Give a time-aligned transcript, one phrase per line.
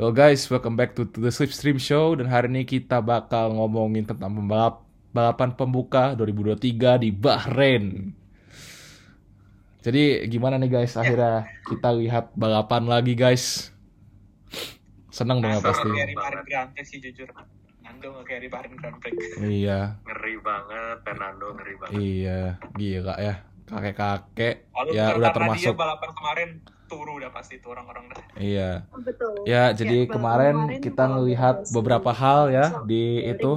[0.00, 4.08] Hello guys, welcome back to, to the Slipstream Show dan hari ini kita bakal ngomongin
[4.08, 4.80] tentang pembalap
[5.12, 8.08] balapan pembuka 2023 di Bahrain.
[9.84, 13.76] Jadi gimana nih guys, akhirnya kita lihat balapan lagi guys.
[15.12, 15.92] Seneng dong ya pasti.
[15.92, 17.28] Kayak di Bahrain Grand Prix sih jujur.
[17.84, 19.20] Nando kayak di Bahrain Grand Prix.
[19.36, 22.40] Iya, ngeri banget Fernando ngeri banget iya,
[22.72, 23.44] gila ya.
[23.68, 26.50] Kakek-kakek Kalau ya udah termasuk dia balapan kemarin
[26.90, 28.18] turu udah pasti itu orang-orang dah.
[28.34, 28.82] iya.
[28.90, 29.46] Betul.
[29.46, 33.52] Ya, jadi balapan kemarin kita ngelihat ada beberapa hal ya so- di itu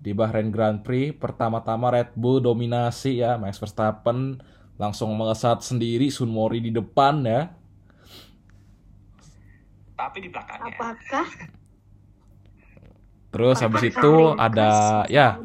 [0.00, 1.12] di Bahrain Grand Prix.
[1.20, 4.40] Pertama-tama Red Bull dominasi ya, Max Verstappen
[4.80, 7.52] langsung melesat sendiri, Sun Mori di depan ya.
[9.94, 10.72] Tapi di belakangnya.
[10.72, 11.28] Apakah
[13.32, 14.70] Terus habis apakah itu ringkas ada
[15.08, 15.40] ya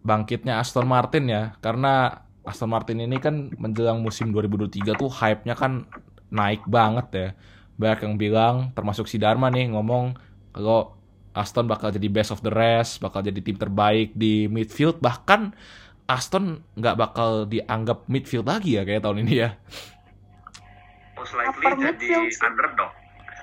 [0.00, 5.84] bangkitnya Aston Martin ya, karena Aston Martin ini kan menjelang musim 2023 tuh hype-nya kan
[6.30, 7.28] naik banget ya.
[7.76, 10.14] Banyak yang bilang, termasuk si Dharma nih ngomong
[10.52, 10.94] kalau
[11.30, 15.54] Aston bakal jadi best of the rest, bakal jadi tim terbaik di midfield, bahkan
[16.04, 19.50] Aston nggak bakal dianggap midfield lagi ya kayak tahun ini ya.
[21.14, 22.42] most likely Upper jadi midfield sih.
[22.42, 22.90] underdog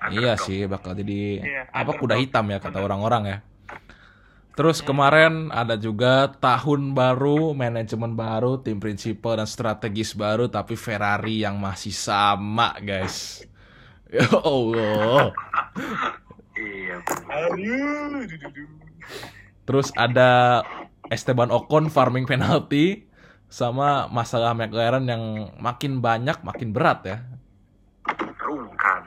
[0.08, 0.38] Iya Underdog.
[0.38, 2.00] sih, bakal jadi Iya, apa underdog.
[2.00, 3.38] kuda hitam ya kata orang-orang ya.
[4.58, 11.46] Terus kemarin ada juga tahun baru, manajemen baru, tim prinsipal dan strategis baru, tapi Ferrari
[11.46, 13.46] yang masih sama, guys.
[14.10, 15.30] Ya Allah.
[16.58, 16.98] iya.
[19.70, 20.66] Terus ada
[21.14, 23.06] Esteban Ocon farming penalti
[23.46, 27.18] sama masalah McLaren yang makin banyak, makin berat ya.
[28.42, 29.06] rungkan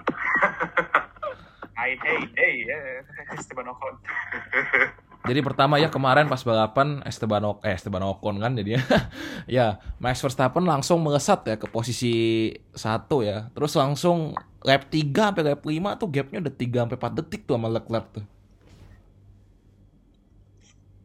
[1.81, 3.35] Hey, hey, hey, yeah.
[3.35, 3.99] Esteban Ocon.
[5.21, 8.81] Jadi pertama ya kemarin pas balapan Esteban Ocon, eh Esteban Ocon kan jadinya.
[9.61, 13.53] ya, Max Verstappen langsung melesat ya ke posisi satu ya.
[13.53, 14.33] Terus langsung
[14.65, 18.07] lap 3 sampai lap 5 tuh gapnya udah 3 sampai 4 detik tuh sama Leclerc
[18.17, 18.25] tuh.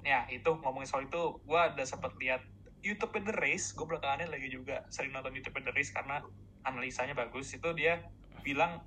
[0.08, 2.40] Ya, itu ngomongin soal itu, gue ada sempat lihat
[2.86, 3.76] YouTube in the Race.
[3.76, 6.24] Gue belakangannya lagi juga sering nonton YouTube in the Race karena
[6.64, 7.52] analisanya bagus.
[7.52, 8.06] Itu dia
[8.48, 8.80] bilang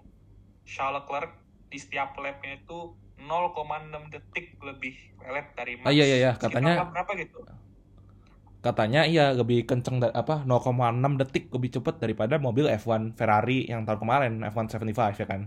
[0.64, 1.36] Charles Leclerc
[1.68, 5.86] di setiap lapnya itu 0,6 detik lebih lelet dari Max.
[5.86, 6.32] Ah, iya, iya, iya.
[6.38, 7.42] Katanya- berapa gitu?
[8.58, 14.02] Katanya iya lebih kenceng apa 0,6 detik lebih cepet daripada mobil F1 Ferrari yang tahun
[14.02, 15.42] kemarin F1 75 ya kan.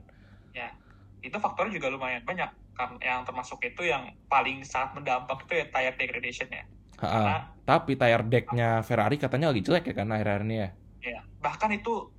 [1.22, 5.66] itu faktornya juga lumayan banyak kan yang termasuk itu yang paling sangat mendampak itu ya
[5.70, 6.66] tire degradation ya
[6.98, 7.10] Ha-ha.
[7.14, 10.70] karena Tapi tire decknya Ferrari katanya lagi jelek ya kan akhir-akhir ini ya.
[11.02, 12.10] ya bahkan itu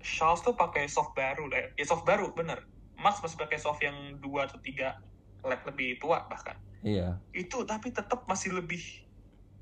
[0.00, 1.68] Charles tuh pakai soft baru lah ya.
[1.76, 2.64] ya soft baru bener
[2.98, 4.98] Max masih pakai soft yang dua atau tiga
[5.40, 7.18] lap lebih tua bahkan Iya.
[7.30, 8.82] itu tapi tetap masih lebih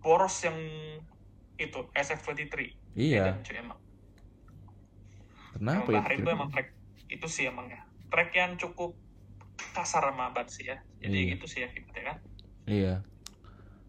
[0.00, 0.56] boros yang
[1.56, 3.40] itu SF23 Iya.
[3.40, 3.80] Cuy, emang
[5.52, 6.00] Kenapa emang ya?
[6.00, 6.68] Bahrain itu emang track
[7.06, 8.92] itu sih emang ya track yang cukup
[9.72, 11.34] kasar sama ban sih ya jadi Iya.
[11.36, 12.16] itu sih ya gitu kan
[12.66, 12.94] Iya.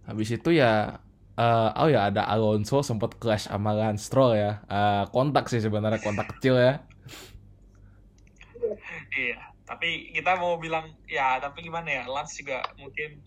[0.05, 1.01] Habis itu ya
[1.35, 4.63] eh, oh ya ada Alonso sempat clash sama Lance Stroll ya.
[4.65, 6.86] Eh, kontak sih sebenarnya kontak kecil ya.
[9.13, 12.03] Iya, tapi kita mau bilang ya, tapi gimana ya?
[12.05, 13.23] Lance juga mungkin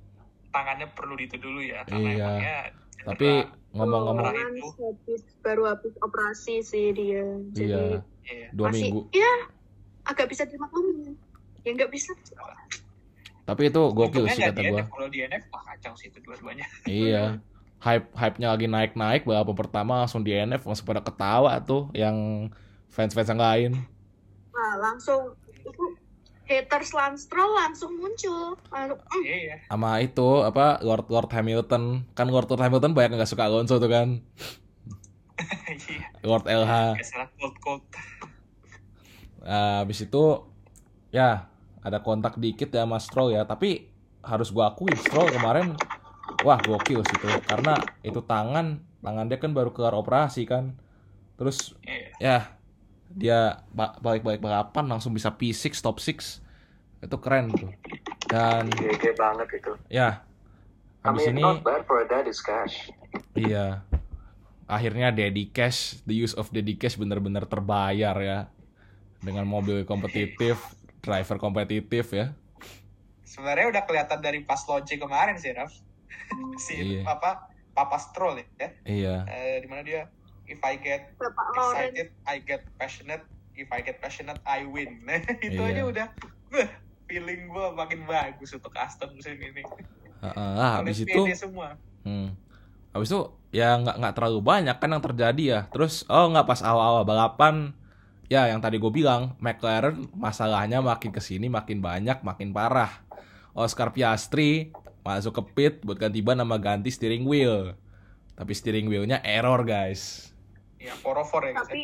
[0.50, 2.24] tangannya perlu itu dulu ya, karena Iya.
[2.26, 2.56] emangnya
[3.00, 3.28] Tapi
[3.72, 4.28] ngomong-ngomong
[4.60, 4.68] itu.
[4.76, 7.24] habis baru habis operasi sih dia.
[7.56, 7.80] Jadi iya
[8.28, 8.48] iya.
[8.52, 9.00] dua masih minggu.
[9.14, 9.32] ya
[10.04, 11.16] agak bisa dimaklumi.
[11.64, 12.12] Ya nggak bisa.
[13.48, 14.60] Tapi itu gokil Untungnya sih kata.
[14.62, 16.66] NF, kalau di NF wah kacau sih itu dua-duanya.
[16.84, 17.24] Iya.
[17.80, 22.46] Hype hype-nya lagi naik-naik balapan pertama langsung di NF langsung pada ketawa tuh yang
[22.92, 23.70] fans-fans yang lain.
[24.60, 25.22] Nah, langsung
[25.68, 25.84] itu
[26.50, 28.60] haters Lance Stroll langsung muncul.
[28.74, 31.82] Lalu, mm, Iya, Sama itu apa Lord Lord Hamilton.
[32.18, 34.08] Kan Lord Lord Hamilton banyak nggak suka Alonso tuh kan.
[35.88, 36.20] iya.
[36.22, 37.00] Lord LH.
[37.38, 37.82] Cold cold.
[39.40, 40.24] Nah, habis itu
[41.12, 41.48] ya
[41.80, 43.88] ada kontak dikit ya Mas Stroll ya, tapi
[44.24, 45.80] harus gua akui Stroll kemarin
[46.40, 50.76] wah gokil sih tuh karena itu tangan tangan dia kan baru keluar operasi kan.
[51.38, 52.10] Terus Iya.
[52.20, 52.59] ya
[53.10, 56.40] dia ba- balik-balik balapan langsung bisa P6 top 6.
[57.00, 57.70] Itu keren tuh.
[58.26, 60.22] Dan GG banget itu ya
[61.00, 62.92] I habis mean ini not bad for a daddy's cash
[63.32, 63.82] iya
[64.70, 68.46] akhirnya Daddy Cash, the use of Daddy Cash bener-bener terbayar ya
[69.18, 70.62] dengan mobil kompetitif,
[71.02, 72.30] driver kompetitif ya.
[73.26, 75.74] Sebenarnya udah kelihatan dari pas launching kemarin sih, Raf.
[76.62, 77.02] si Iya.
[77.02, 78.70] apa Papa Stroll ya.
[78.86, 79.16] Iya.
[79.26, 80.06] Eh, di mana dia
[80.50, 83.22] if I get excited, I get passionate.
[83.54, 85.06] If I get passionate, I win.
[85.46, 85.70] itu Iya.
[85.70, 86.06] aja udah,
[87.06, 89.62] feeling gue makin bagus untuk Aston musim ini.
[90.20, 91.80] Heeh, ah, habis itu semua.
[92.04, 92.28] hmm,
[92.92, 93.20] habis itu
[93.50, 95.60] ya nggak nggak terlalu banyak kan yang terjadi ya.
[95.70, 97.72] Terus oh nggak pas awal-awal balapan
[98.30, 103.02] ya yang tadi gue bilang McLaren masalahnya makin ke sini makin banyak makin parah.
[103.50, 104.70] Oscar Piastri
[105.02, 107.74] masuk ke pit buat ganti ban sama ganti steering wheel.
[108.38, 110.29] Tapi steering wheelnya error guys.
[110.80, 111.12] Ya, 404
[111.44, 111.68] ya guys.
[111.68, 111.82] Tapi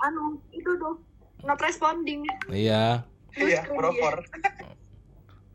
[0.00, 0.94] anu itu tuh
[1.42, 2.22] not responding.
[2.46, 3.02] Iya,
[3.34, 4.22] Iya, 404.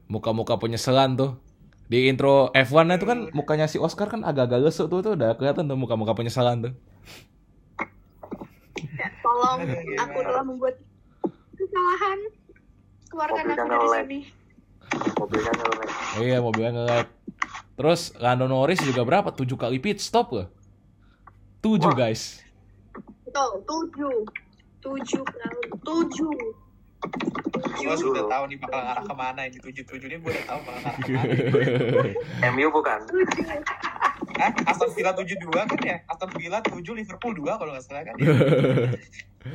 [0.05, 1.31] muka-muka penyesalan tuh.
[1.87, 5.67] Di intro F1 itu kan mukanya si Oscar kan agak-agak lesuk tuh tuh udah kelihatan
[5.67, 6.73] tuh muka-muka penyesalan tuh.
[8.77, 10.75] Ya, tolong Aduh, aku telah membuat
[11.53, 12.19] kesalahan.
[13.07, 14.19] Keluarkan Mobilnya aku dari sini.
[14.91, 15.89] mobilnya ngelag
[16.19, 17.07] Iya mobilnya nge-lag.
[17.75, 19.31] Terus Lando Norris juga berapa?
[19.31, 20.47] 7 kali pit stop loh.
[21.59, 22.39] 7 guys.
[23.33, 24.17] Tujuh.
[24.79, 25.63] Tujuh kali.
[25.81, 26.35] Tujuh.
[27.73, 30.79] Gue sudah tahu nih bakal ngarah ke mana ini tujuh-tujuh ini gue udah tahu bakal
[30.79, 31.33] ngarah ke mana.
[32.53, 33.43] MU bukan Tujuh.
[34.37, 34.51] Hah?
[34.65, 35.97] Aston Villa 72 kan ya?
[36.07, 38.25] Aston Villa 7 Liverpool 2 kalau nggak salah kan ya?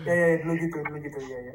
[0.03, 1.55] Ya ya dulu gitu dulu gitu ya ya.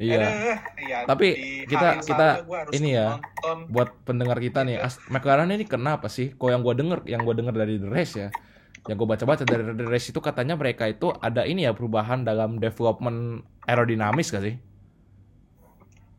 [0.00, 0.16] Iya.
[0.24, 1.28] Aduh, iya, Tapi
[1.68, 2.28] kita- kita
[2.72, 3.68] ini ya, nonton.
[3.68, 6.32] Buat pendengar kita nih, As- McLaren ini kenapa sih?
[6.32, 8.32] Kok yang gue denger, yang gue denger dari The Race ya,
[8.88, 9.62] yang gue baca-baca dari
[9.92, 13.18] Race itu katanya mereka itu ada ini ya perubahan dalam development
[13.68, 14.54] aerodinamis gak sih?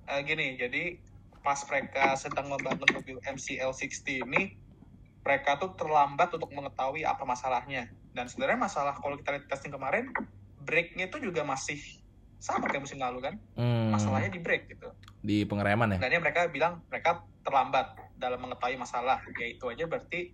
[0.10, 1.00] Eh, gini, jadi
[1.46, 4.42] pas mereka sedang membangun mobil MCL60 ini,
[5.25, 7.88] mereka tuh terlambat untuk mengetahui apa masalahnya.
[8.16, 10.06] Dan sebenarnya masalah kalau kita lihat testing kemarin,
[10.60, 11.80] brake-nya itu juga masih
[12.42, 13.36] sama kayak musim lalu kan?
[13.56, 14.90] Hmm, Masalahnya di brake gitu.
[15.21, 16.00] Di pengereman ya.
[16.01, 19.21] Dan ya mereka bilang mereka terlambat dalam mengetahui masalah.
[19.38, 20.33] Ya itu aja berarti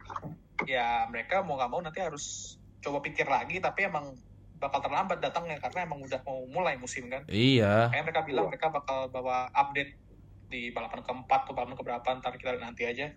[0.65, 4.15] ya mereka mau nggak mau nanti harus coba pikir lagi, tapi emang
[4.57, 7.21] bakal terlambat datangnya karena emang udah mau mulai musim kan.
[7.29, 7.93] Iya.
[7.93, 9.93] Kayak mereka bilang mereka bakal bawa update
[10.47, 13.11] di balapan keempat atau balapan keberapa ntar kita nanti aja.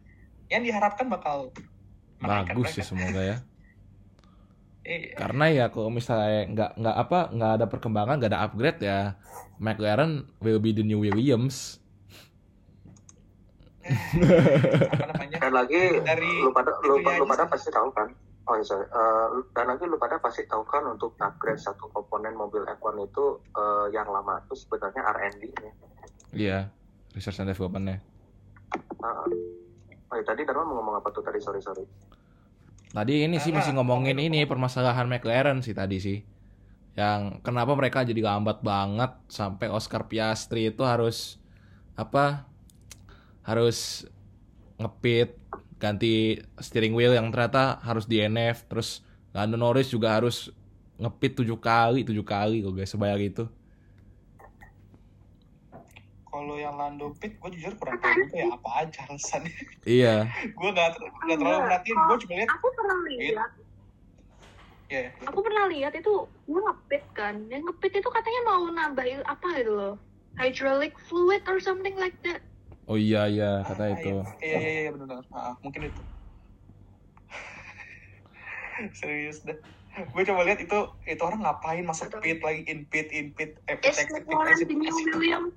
[0.50, 1.54] Yang diharapkan bakal
[2.20, 2.90] Bagus sih mereka.
[2.90, 3.36] semoga ya.
[4.80, 5.12] Iya.
[5.12, 9.00] Karena ya kalau misalnya nggak nggak apa nggak ada perkembangan nggak ada upgrade ya
[9.60, 11.76] McLaren will be the new Williams.
[13.90, 15.36] apa namanya?
[15.40, 18.08] dan lagi Dari lu pada lu, lu pada pasti tahu kan
[18.48, 18.86] oh iya sorry.
[18.88, 23.24] Eh, dan lagi lu pada pasti tahu kan untuk upgrade satu komponen mobil F1 itu
[23.56, 25.72] eh, yang lama itu sebenarnya R&D nya
[26.30, 26.58] Iya.
[27.10, 27.98] Research and development-nya.
[29.02, 29.26] Ah.
[30.10, 31.82] oh iya, tadi Darman mau ngomong apa tuh tadi sorry sorry
[32.90, 36.18] Tadi ini sih Ah, masih ngomongin ini permasalahan McLaren sih tadi sih.
[36.98, 41.38] Yang kenapa mereka jadi lambat banget sampai Oscar Piastri itu harus
[41.94, 42.50] apa?
[43.46, 44.10] Harus
[44.80, 45.38] ngepit
[45.80, 49.00] ganti steering wheel yang ternyata harus DNF terus
[49.32, 50.52] Lando Norris juga harus
[51.00, 53.44] ngepit tujuh kali tujuh kali kok guys sebanyak itu
[56.30, 59.50] Kalau yang Lando Pit, gue jujur kurang tahu juga ya apa aja alasannya.
[59.82, 61.66] iya gue nggak ter- nggak terlalu Enggak.
[61.66, 63.50] merhatiin, gue cuma lihat Aku pernah lihat,
[64.90, 66.14] ya aku pernah lihat itu
[66.46, 67.34] dia ngepit kan.
[67.50, 69.94] Yang ngepit itu katanya mau nambahin apa gitu loh.
[70.38, 72.46] Hydraulic fluid or something like that.
[72.86, 74.10] oh iya iya kata Ah, itu
[74.42, 75.22] Iya iya iya benar.
[75.34, 76.02] Ah, mungkin itu.
[78.98, 79.58] Serius dah.
[80.14, 83.74] Gue coba lihat itu itu orang ngapain masuk pit lagi in pit in pit eh,
[83.78, 84.38] pit pit.
[85.10, 85.50] William?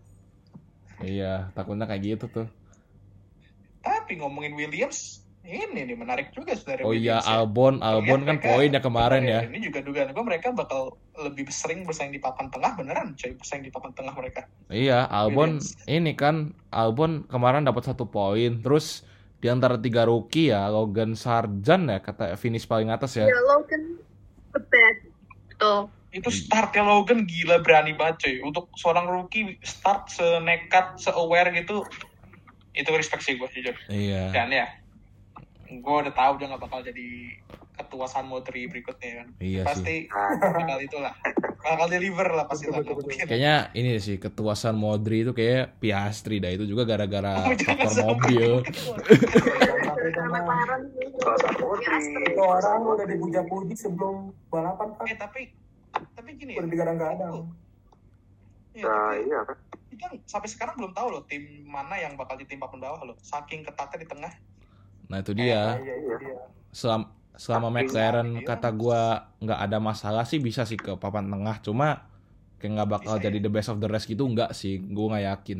[1.02, 2.48] Iya takutnya kayak gitu tuh
[3.80, 6.84] Tapi ngomongin Williams, ini nih menarik juga sebenarnya.
[6.84, 7.36] oh iya ya.
[7.36, 11.44] Albon Albon Lihat kan mereka- poinnya kemarin ya Ini juga dugaan gue mereka bakal lebih
[11.50, 14.48] sering bersaing di papan tengah beneran coy bersaing di papan tengah mereka.
[14.68, 15.76] Iya, Albon Williams.
[15.86, 16.36] ini kan
[16.70, 19.04] Albon kemarin dapat satu poin, terus
[19.38, 23.28] di antara tiga rookie ya Logan Sargent ya kata finish paling atas ya.
[23.28, 24.00] Ya Logan
[24.52, 25.04] the best.
[25.50, 25.92] Betul.
[26.14, 28.36] Itu startnya Logan gila berani banget coy.
[28.46, 31.82] Untuk seorang rookie start senekat, se-aware gitu,
[32.78, 33.74] itu respect sih gue jujur.
[33.90, 34.30] Iya.
[34.30, 34.70] Dan ya,
[35.68, 37.42] gue udah tahu dia nggak bakal jadi
[37.74, 39.28] ketua San Modri berikutnya kan.
[39.42, 39.66] Iya sih.
[39.66, 39.96] pasti
[40.38, 41.18] bakal itulah,
[41.58, 42.86] bakal deliver lah pasti lah.
[43.26, 48.62] Kayaknya ini sih ketuasan Modri itu kayak Piastri dah itu juga gara-gara Oh, faktor mobil.
[51.74, 51.98] Ya,
[52.30, 55.42] itu orang udah dipuja-puji sebelum balapan kan Eh tapi
[56.14, 56.64] tapi gini ya.
[56.64, 57.36] digadang-gadang.
[58.74, 59.58] Ya, nah tapi iya kan
[59.88, 63.16] kita sampai sekarang belum tahu loh tim mana yang bakal di tim papan bawah loh.
[63.20, 64.34] Saking ketatnya di tengah.
[65.08, 65.78] Nah itu dia.
[65.78, 66.38] iya itu dia.
[66.74, 68.46] Selama selama Tapi- McLaren Iya.
[68.46, 69.02] kata gua
[69.38, 72.10] nggak ada masalah sih bisa sih ke papan tengah, cuma
[72.58, 73.44] kayak nggak bakal Bisa jadi ya.
[73.46, 75.60] the best of the rest gitu nggak sih, gua nggak yakin.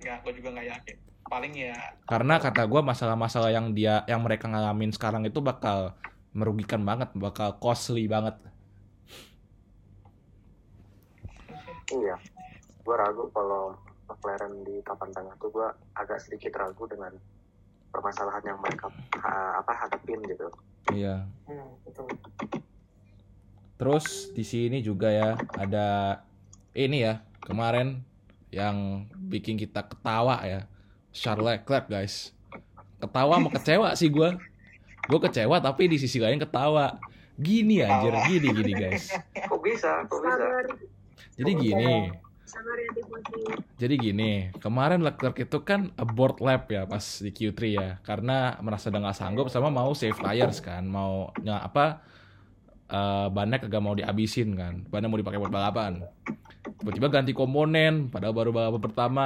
[0.00, 0.96] Nggak, gue juga nggak yakin.
[1.22, 5.92] Paling ya Karena kata gua masalah-masalah yang dia yang mereka ngalamin sekarang itu bakal
[6.32, 8.36] merugikan banget, bakal costly banget.
[11.92, 12.16] Iya
[12.80, 17.14] gue ragu kalau McLaren di papan tengah tuh gue agak sedikit ragu dengan
[17.90, 20.50] permasalahan yang mereka ha- apa hadapin gitu
[20.90, 21.22] Iya.
[21.46, 22.08] Hmm, betul.
[23.78, 26.20] Terus di sini juga ya ada
[26.72, 28.02] ini ya kemarin
[28.50, 30.66] yang bikin kita ketawa ya
[31.14, 32.34] Charles Leclerc guys.
[32.98, 34.34] Ketawa mau kecewa sih gue.
[35.06, 37.00] Gue kecewa tapi di sisi lain ketawa.
[37.40, 39.16] Gini anjir, gini gini guys.
[39.48, 40.04] Kok bisa?
[40.04, 40.44] Kok bisa?
[41.40, 42.12] Jadi gini,
[43.80, 48.92] jadi gini, kemarin Leclerc itu kan abort lap ya pas di Q3 ya, karena merasa
[48.92, 52.04] udah nggak sanggup sama mau save tires kan, mau ya, apa
[52.92, 56.04] eh, bannya kagak mau dihabisin kan, bannya mau dipakai buat balapan.
[56.76, 59.24] Tiba-tiba ganti komponen, padahal baru balapan pertama,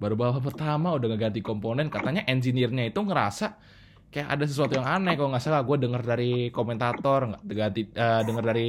[0.00, 3.60] baru balapan pertama udah ngeganti komponen, katanya engineer-nya itu ngerasa
[4.08, 8.22] kayak ada sesuatu yang aneh kalau nggak salah gue denger dari komentator nggak ganti eh,
[8.24, 8.68] denger dari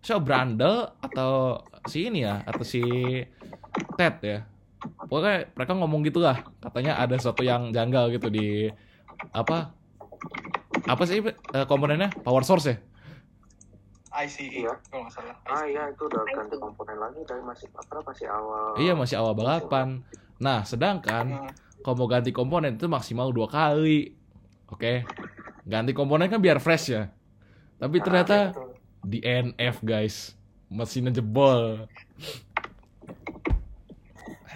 [0.00, 2.80] so Brandel atau si ini ya atau si
[3.94, 4.38] Ted ya
[5.04, 8.68] pokoknya mereka ngomong gitu lah katanya ada sesuatu yang janggal gitu di
[9.30, 9.72] apa
[10.84, 12.76] apa sih eh, komponennya power source ya
[14.14, 14.70] ICE Iya.
[14.86, 15.34] kalau nggak salah.
[15.42, 18.78] Ah iya itu udah ganti komponen lagi dari masih apa masih awal.
[18.78, 21.50] iya masih awal balapan nah sedangkan Hmm.
[21.82, 24.14] kalau mau ganti komponen itu maksimal dua kali
[24.66, 25.02] oke
[25.64, 27.10] ganti komponen kan biar fresh ya
[27.74, 28.70] tapi Ah, ternyata Betul.
[29.02, 30.38] di NF guys
[30.74, 31.86] mesinnya jebol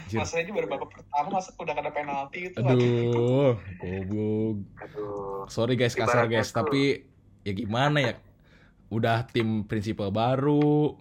[0.08, 0.24] Anjir.
[0.24, 2.56] Masalahnya baru babak pertama masa udah kena penalti itu.
[2.64, 5.52] Aduh, goblok.
[5.52, 7.04] Sorry guys kasar guys, tapi
[7.44, 8.14] ya gimana ya?
[8.88, 10.96] Udah tim prinsipal baru,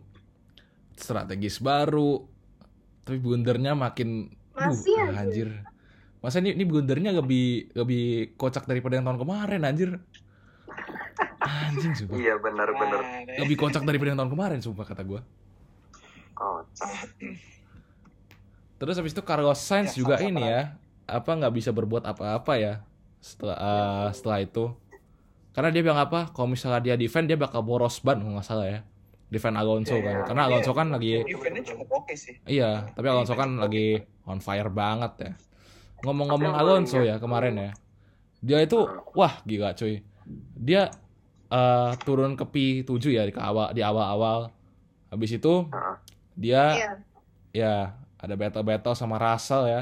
[0.99, 2.27] strategis baru,
[3.07, 5.23] tapi blundernya makin Masih aja.
[5.23, 5.55] anjir.
[6.19, 10.03] Masa ini, ini blundernya lebih lebih kocak daripada yang tahun kemarin anjir.
[11.47, 12.15] Anjing sumpah.
[12.15, 12.99] Iya benar-benar.
[12.99, 13.37] Nah, deh.
[13.41, 15.21] Lebih kocak daripada yang tahun kemarin sumpah kata gua.
[16.33, 17.07] Kocak.
[18.77, 20.77] Terus habis itu Carlos Sainz Ya, juga ini ya,
[21.09, 22.73] apa nggak bisa berbuat apa-apa ya
[23.17, 24.65] setelah eh, setelah itu.
[25.51, 26.29] Karena dia bilang apa?
[26.29, 28.79] Kalau misalnya dia defend dia bakal boros ban nggak salah ya.
[29.27, 30.13] Defend Alonso Iya, kan.
[30.13, 30.23] iya.
[30.23, 32.37] Karena Alonso kan lagi Eventnya cukup oke sih.
[32.47, 35.31] iya, tapi Alonso kan lagi on fire banget ya.
[36.05, 37.71] Ngomong-ngomong Alonso ya kemarin ya.
[38.39, 38.85] Dia itu
[39.17, 40.05] wah gila cuy.
[40.53, 40.93] Dia
[41.47, 44.51] eh, turun ke P7 ya di awal di awal-awal.
[45.07, 45.95] Habis itu Heeh.
[46.35, 46.91] dia Iya.
[47.53, 47.73] ya
[48.17, 49.81] ada battle-battle sama Russell ya.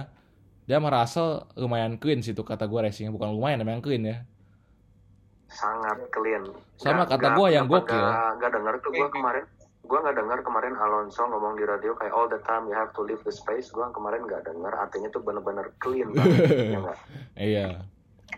[0.65, 4.17] Dia sama Russell lumayan clean sih tuh kata gue racingnya bukan lumayan emang clean ya.
[5.47, 6.41] sangat clean.
[6.75, 7.95] Sama Nggak- kata gua yang gokil.
[7.95, 9.43] Nggak nggak denger tuh gua Wait, kemarin.
[9.85, 13.01] Gua nggak dengar kemarin Alonso ngomong di radio kayak all the time you have to
[13.01, 13.69] leave the space.
[13.69, 14.73] Gua kemarin nggak dengar.
[14.75, 16.49] Artinya tuh bener-bener clean banget.
[16.73, 16.97] ya nggak?
[17.37, 17.67] Iya.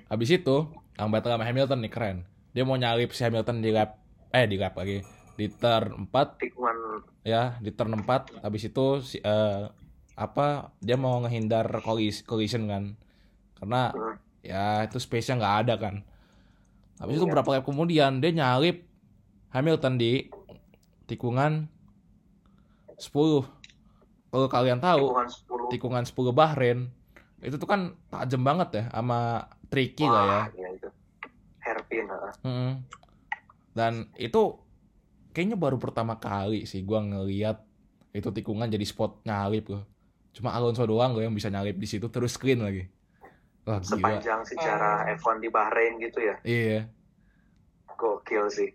[0.05, 0.55] Habis itu
[0.93, 2.17] yang battle sama Hamilton nih keren.
[2.57, 4.01] Dia mau nyalip si Hamilton di lap
[4.33, 5.05] eh di lap lagi
[5.37, 6.77] di turn 4 Tikungan
[7.21, 9.69] ya di turn 4 habis itu si eh,
[10.17, 12.83] apa dia mau ngehindar collis- collision kan
[13.53, 14.17] karena Hmm.
[14.41, 15.95] ya itu space-nya nggak ada kan
[16.97, 17.33] habis itu Iya.
[17.37, 18.89] berapa lap kemudian dia nyalip
[19.53, 20.25] Hamilton di
[21.05, 21.69] tikungan
[22.97, 23.45] 10
[24.27, 25.69] kalau kalian tahu tikungan 10.
[25.69, 26.79] tikungan 10 Bahrain
[27.39, 30.86] itu tuh kan tajam banget ya sama tricky lah ya Wah, iya itu.
[32.19, 32.41] Hairpin.
[32.43, 32.47] heeh.
[32.47, 32.73] Mm.
[33.71, 34.41] Dan itu
[35.31, 37.61] kayaknya baru pertama kali sih gua ngeliat
[38.09, 39.85] itu tikungan jadi spot nyalip loh.
[40.31, 42.89] Cuma Alonso doang loh yang bisa nyalip di situ terus screen lagi.
[43.63, 43.93] Wah gila.
[44.17, 45.13] Sepanjang sejarah Ah.
[45.13, 46.35] F1 di Bahrain gitu ya.
[46.41, 46.79] Iya.
[47.91, 48.69] Gokil sih.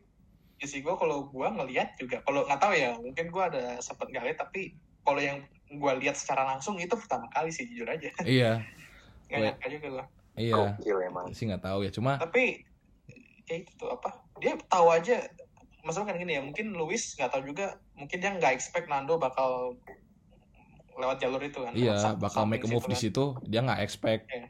[0.59, 4.07] Ya sih gue kalau gue ngelihat juga kalau nggak tahu ya mungkin gue ada sempet
[4.09, 8.07] nggak lihat tapi kalau yang gue lihat secara langsung itu pertama kali sih jujur aja
[8.23, 8.63] Iya.
[9.33, 9.43] Wait.
[9.43, 10.05] nyangka juga gue
[10.39, 10.55] Iya.
[10.79, 11.27] Gokil emang.
[11.33, 11.91] Sih nggak tahu ya.
[11.91, 12.63] Cuma tapi
[13.51, 15.27] ya itu tuh apa dia tahu aja
[15.83, 19.75] masalah kan gini ya mungkin Luis nggak tahu juga mungkin dia nggak expect Nando bakal
[20.95, 23.03] lewat jalur itu kan iya Sam- bakal make a move situ di kan.
[23.03, 24.25] situ dia nggak expect.
[24.31, 24.47] Iya.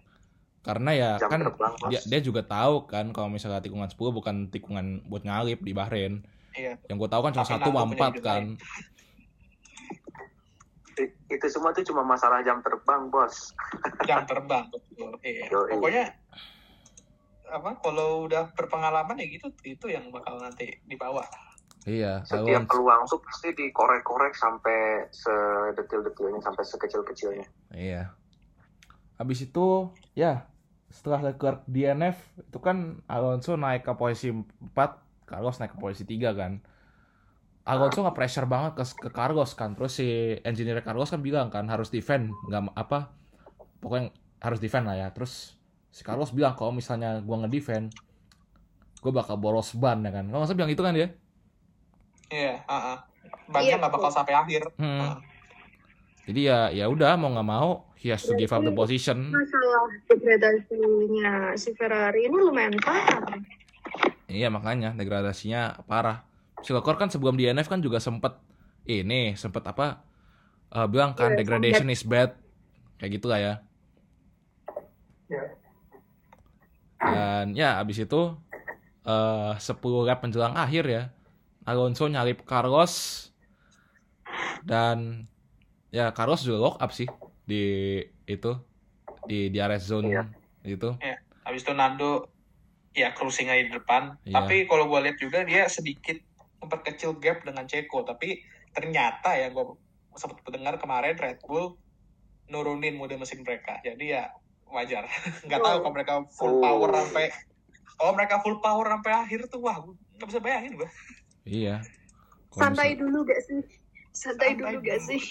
[0.62, 4.36] Karena ya Jam kan terbang, dia, dia juga tahu kan kalau misalnya tikungan 10 bukan
[4.46, 6.22] tikungan buat nyalip di Bahrain.
[6.54, 6.78] Iya.
[6.86, 8.42] Yang gue tahu kan cuma Tapi satu empat kan.
[11.26, 13.50] Itu semua tuh cuma masalah jam terbang, bos.
[14.06, 15.50] jam terbang betul iya.
[15.50, 16.04] Pokoknya
[17.52, 21.20] apa kalau udah berpengalaman ya gitu itu yang bakal nanti dibawa
[21.82, 22.22] Iya.
[22.22, 27.46] Setiap peluang tuh pasti dikorek-korek sampai sedetil-detilnya, sampai sekecil-kecilnya.
[27.74, 28.14] Iya.
[29.18, 30.46] Habis itu ya
[30.92, 36.38] setelah Leclerc DNF itu kan Alonso naik ke posisi 4, Carlos naik ke posisi 3
[36.38, 36.52] kan.
[37.62, 39.74] Alonso nggak pressure banget ke, ke Carlos kan.
[39.74, 43.10] Terus si engineer Carlos kan bilang kan harus defend, nggak apa
[43.82, 45.08] pokoknya harus defend lah ya.
[45.10, 45.58] Terus
[45.92, 47.92] si Carlos bilang kalau misalnya gua nge-defend
[49.02, 50.30] gue bakal boros ban ya kan.
[50.30, 51.10] Kalau nggak bilang itu kan dia.
[52.30, 53.02] iya uh
[53.50, 55.00] banyak Iya, nggak bakal sampai akhir Hmm.
[55.02, 55.16] Ah.
[56.22, 59.34] Jadi ya ya udah mau nggak mau he has to give up the position.
[59.34, 63.42] Masalah degradasinya si Ferrari ini lumayan parah.
[64.30, 66.22] Iya makanya degradasinya parah.
[66.62, 68.38] Silvercore kan sebelum DNF kan juga sempet
[68.86, 70.06] ini sempet apa
[70.70, 72.38] eh, bilang kan Iya, degradation is bad
[73.02, 73.54] kayak gitu lah ya
[75.32, 75.61] Ya.
[77.02, 78.38] Dan ya abis itu
[79.02, 81.02] eh 10 lap menjelang akhir ya
[81.66, 83.28] Alonso nyalip Carlos
[84.62, 85.26] dan
[85.90, 87.10] ya Carlos juga lock up sih
[87.42, 87.98] di
[88.30, 88.54] itu
[89.26, 90.22] di di area zone Iya.
[90.62, 90.90] itu
[91.42, 92.30] Habis itu Nando
[92.94, 94.14] ya cruising aja di depan.
[94.22, 94.34] Iya.
[94.38, 96.16] Tapi kalau gue lihat juga dia sedikit
[96.62, 98.06] memperkecil gap dengan Ceko.
[98.06, 98.38] Tapi
[98.70, 99.64] ternyata ya gue
[100.14, 101.74] sempat mendengar kemarin Red Bull
[102.46, 103.80] nurunin mode mesin mereka.
[103.82, 104.30] Jadi ya
[104.72, 105.04] wajar.
[105.46, 106.60] Nggak tahu kalau mereka full Oh.
[106.60, 107.26] power sampai
[107.94, 109.78] kalau mereka full power sampai akhir tuh wah
[110.18, 110.90] nggak bisa bayangin gue.
[111.44, 111.76] iya
[112.52, 113.60] Santai dulu gak sih?
[114.12, 115.20] Santai, Santai dulu gak sih?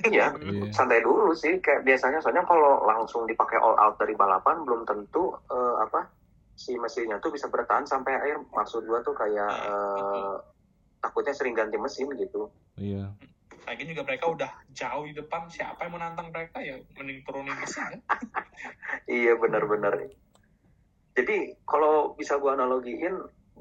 [0.00, 0.72] Iya, Iya.
[0.72, 1.60] santai dulu sih.
[1.60, 6.08] Kayak biasanya soalnya kalau langsung dipakai all out dari balapan belum tentu eh, apa
[6.56, 8.40] si mesinnya tuh bisa bertahan sampai akhir.
[8.48, 10.34] Maksud gua tuh kayak eh,
[11.04, 12.48] takutnya sering ganti mesin gitu.
[12.80, 13.12] iya
[13.70, 15.46] Lagi juga mereka udah jauh di depan.
[15.46, 17.98] Siapa yang menantang mereka ya mending turunin mesin ya.
[19.22, 20.10] Iya benar-benar.
[21.14, 23.14] Jadi kalau bisa gua analogiin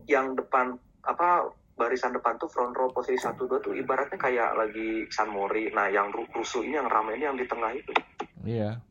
[0.10, 0.74] yang depan
[1.06, 5.70] apa barisan depan tuh front row posisi satu dua tuh ibaratnya kayak lagi San Mori.
[5.70, 7.94] Nah yang ru- rusuh ini yang ramai ini yang di tengah itu.
[8.42, 8.82] iya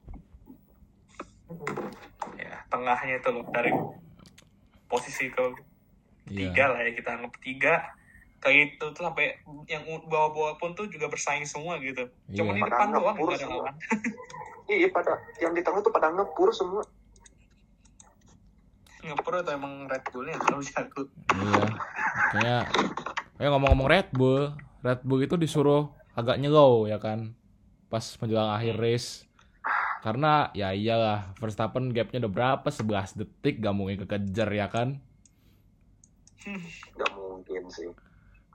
[2.38, 3.74] Ya tengahnya itu dari
[4.86, 5.42] posisi ke
[6.30, 7.74] iya tiga lah ya kita anggap tiga
[8.38, 9.34] kayak itu tuh sampai
[9.66, 12.06] yang bawah-bawah pun tuh juga bersaing semua gitu.
[12.34, 12.58] Cuma Iya.
[12.58, 13.74] di depan doang ada lawan.
[14.68, 16.84] Iya pada yang di tengah tuh pada ngepur semua.
[19.00, 21.02] Ngepur atau emang Red Bullnya yang terlalu jago.
[21.32, 21.64] Iya.
[22.36, 22.64] Kayak
[23.40, 24.52] ya ngomong-ngomong Red Bull,
[24.84, 27.32] Red Bull itu disuruh agak nyelow ya kan
[27.88, 29.24] pas menjelang akhir race.
[30.04, 35.02] Karena ya iyalah Verstappen gapnya udah berapa 11 detik gak mungkin kekejar ya kan
[36.94, 37.88] Gak mungkin sih.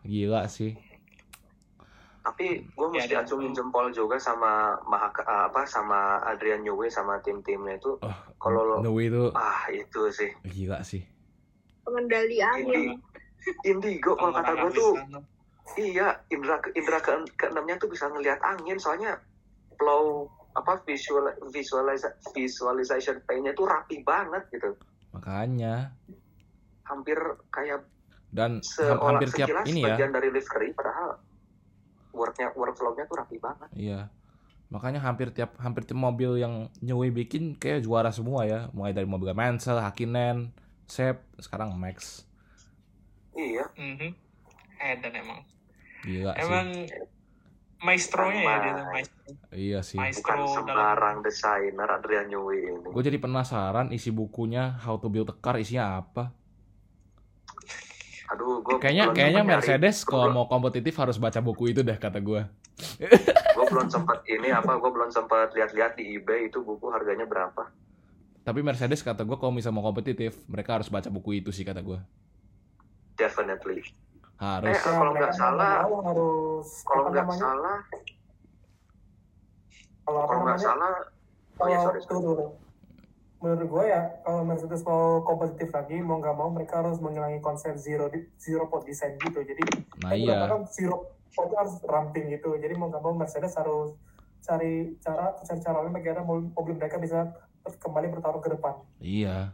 [0.03, 0.75] Gila sih
[2.21, 6.87] Tapi gue Ya, mesti dan- acungin jempol juga sama Mahaka, ah, apa sama Adrian Newey
[6.87, 7.99] sama tim-timnya itu.
[7.99, 10.31] oh, Kalau lo Nui itu ah itu sih.
[10.41, 11.03] gila sih
[11.83, 12.63] Pengendali angin.
[12.63, 12.83] Indi,
[13.65, 15.23] Indigo kalau kata gue tuh tanam.
[15.75, 19.19] iya indra indra ke keenamnya tuh bisa ngelihat angin soalnya
[19.75, 24.79] flow apa visual visualiza, visualization paint-nya tuh rapi banget gitu.
[25.11, 25.91] makanya
[26.83, 27.83] Hampir kayak
[28.33, 31.21] dan seolah hampir tiap ini ya dari livery padahal
[32.11, 33.69] worknya workflow-nya tuh rapi banget.
[33.73, 34.09] iya
[34.67, 39.05] makanya hampir tiap hampir tiap mobil yang Nui bikin kayak juara semua ya mulai dari
[39.05, 40.49] mobil Mansell, Hakkinen,
[40.85, 42.25] Sep, sekarang Max
[43.33, 43.65] Iya.
[43.73, 44.13] Mhm.
[44.77, 45.41] Edan emang.
[46.01, 46.67] gila sih Emang
[47.79, 49.21] maestro-nya ya dia tuh, maestro.
[49.51, 52.87] iya sih Maestro Bukan dalam sembarang desainer Adrian Newey ini.
[52.87, 56.29] Gue jadi penasaran isi bukunya How to Build a Car isinya apa.
[58.33, 62.41] Aduh, gue Kayaknya kayaknya Mercedes kalau mau kompetitif harus baca buku itu deh kata gue.
[63.53, 67.69] gue belum sempat ini apa gue belum sempat lihat-lihat di eBay itu buku harganya berapa
[68.43, 71.79] Tapi Mercedes kata gue kalau misalnya mau kompetitif mereka harus baca buku itu sih kata
[71.79, 71.99] gue.
[73.15, 73.85] definitely
[74.41, 74.73] Harus.
[74.73, 75.85] Eh, kalau nggak salah-
[76.83, 77.77] kalau nggak salah
[80.03, 81.05] kalau nggak salah oh
[81.61, 82.62] Kalau ya sorry, sorry.
[83.43, 87.75] Menurut gue ya kalau Mercedes mau kompetitif lagi mau nggak mau mereka harus mengulangi konsep
[87.75, 89.59] zero di- zero pot design gitu jadi
[89.99, 90.47] Nah kan iya.
[90.47, 93.99] kan zero pot harus ramping gitu jadi mau nggak mau Mercedes harus
[94.39, 97.35] cari cara cari cara lain bagaimana mobil, mereka bisa
[97.67, 99.51] kembali bertarung ke depan Iya.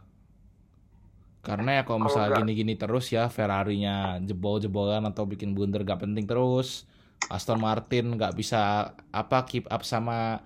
[1.40, 6.84] Karena ya kalau misalnya gini-gini terus ya Ferrari-nya jebol-jebolan atau bikin blunder gak penting terus.
[7.32, 10.44] Aston Martin nggak bisa apa keep up sama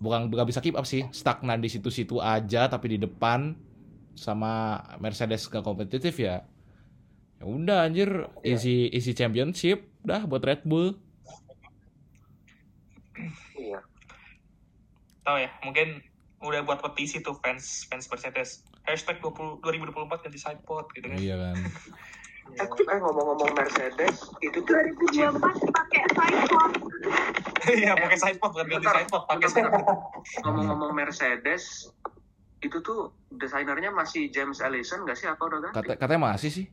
[0.00, 1.04] bukan nggak bisa keep up sih.
[1.12, 3.56] Stagnan di situ-situ aja tapi di depan
[4.16, 6.44] sama Mercedes gak kompetitif ya.
[7.36, 8.32] Ya udah anjir.
[8.40, 8.56] Iya.
[8.56, 10.96] isi isi championship dah buat Red Bull.
[13.56, 13.80] Iya.
[15.24, 16.00] Tahu ya mungkin
[16.40, 18.64] udah buat petisi tuh fans fans Mercedes.
[18.86, 21.18] Hashtag 20, 2024 ganti sidepod gitu kan.
[21.18, 21.56] Iya kan
[22.54, 24.74] eh, eh ngomong-ngomong Mercedes itu tuh
[25.10, 25.42] 2024
[25.74, 26.70] pakai sidepod.
[27.82, 29.84] iya pakai sidepod bukan ganti sidepod pakai sidepod
[30.46, 31.90] ngomong-ngomong Mercedes
[32.64, 35.26] itu tuh desainernya masih James Allison nggak sih?
[35.28, 36.66] Apa udah kan Kata, katanya masih sih.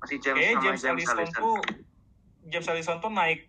[0.00, 1.56] Masih James Kayaknya sama James, James, Allison Allison tuh
[2.48, 3.40] James Allison tuh naik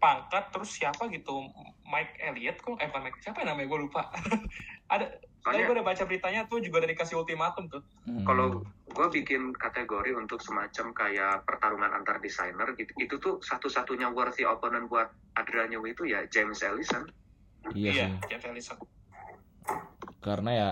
[0.00, 1.50] pangkat terus siapa gitu?
[1.84, 2.78] Mike Elliott kok?
[2.78, 3.66] Eh bukan Mike siapa yang namanya?
[3.68, 4.02] Gue lupa.
[4.94, 5.06] Ada
[5.40, 7.82] Soalnya- gue udah baca beritanya tuh juga udah dikasih ultimatum tuh.
[8.04, 8.24] Hmm.
[8.24, 14.44] kalau gue bikin kategori untuk semacam kayak pertarungan antar desainer gitu itu tuh satu-satunya worthy
[14.44, 17.06] opponent buat Adrian Newey itu ya James Allison
[17.72, 18.10] iya sih.
[18.28, 18.76] James Allison
[20.20, 20.68] karena ya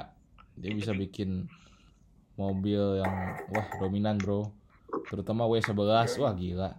[0.59, 1.46] dia bisa bikin
[2.35, 3.14] mobil yang
[3.50, 4.50] wah dominan bro.
[5.09, 6.70] Terutama W11 wah gila.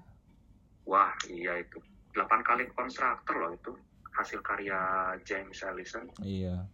[0.85, 1.77] Wah, iya itu.
[2.13, 3.71] 8 kali konstruktor loh itu.
[4.11, 4.77] Hasil karya
[5.23, 6.09] James Allison.
[6.19, 6.67] iya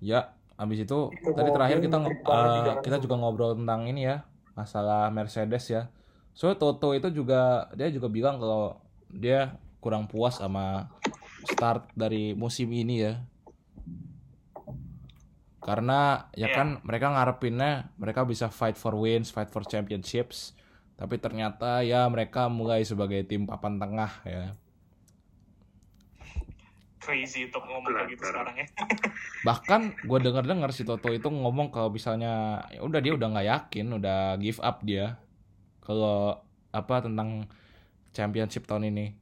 [0.00, 4.24] ya abis itu Itu tadi terakhir kita juga, kita juga ngobrol tentang ini ya
[4.56, 5.92] masalah Mercedes ya
[6.32, 8.80] so Toto itu juga dia juga bilang kalau
[9.12, 10.88] dia kurang puas sama
[11.44, 13.12] start dari musim ini ya
[15.66, 16.56] karena ya Iya.
[16.56, 20.54] kan mereka ngarepinnya mereka bisa fight for wins, fight for championships,
[20.94, 24.54] tapi ternyata ya mereka mulai sebagai tim papan tengah ya.
[27.06, 28.66] Crazy untuk ngomong kayak gitu sekarang ya.
[29.46, 33.86] Bahkan gue denger-dengar si Toto itu ngomong kalau misalnya ya udah dia udah nggak yakin,
[33.94, 35.14] udah give up dia
[35.86, 36.42] kalau
[36.74, 37.46] apa tentang
[38.10, 39.14] championship tahun ini.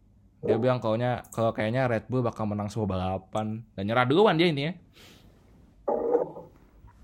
[0.45, 4.49] Dia bilang kalaunya kalau kayaknya Red Bull bakal menang semua balapan dan nyerah duluan dia
[4.49, 4.73] ini ya.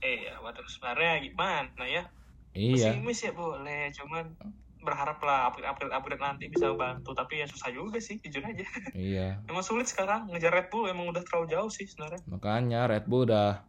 [0.00, 2.08] Eh, ya, waduh sebenarnya gimana ya?
[2.56, 2.96] Iya.
[2.96, 4.32] Pesimis ya boleh, cuman
[4.80, 8.64] berharap lah upgrade, upgrade, upgrade nanti bisa bantu tapi ya susah juga sih jujur aja
[8.96, 9.40] Iya.
[9.44, 13.24] emang sulit sekarang ngejar Red Bull emang udah terlalu jauh sih sebenarnya Makanya Red Bull
[13.24, 13.60] udah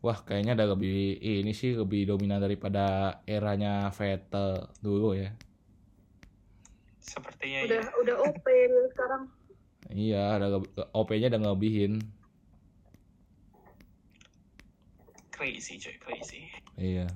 [0.00, 2.84] wah kayaknya udah lebih ini sih lebih dominan daripada
[3.24, 5.28] eranya Vettel dulu ya.
[6.98, 8.46] sepertinya udah ya udah OP
[8.90, 9.24] sekarang
[9.90, 10.46] Iya, ada
[10.94, 11.98] OP-nya udah ngelebihin.
[15.30, 17.08] crazy coy crazy Iya.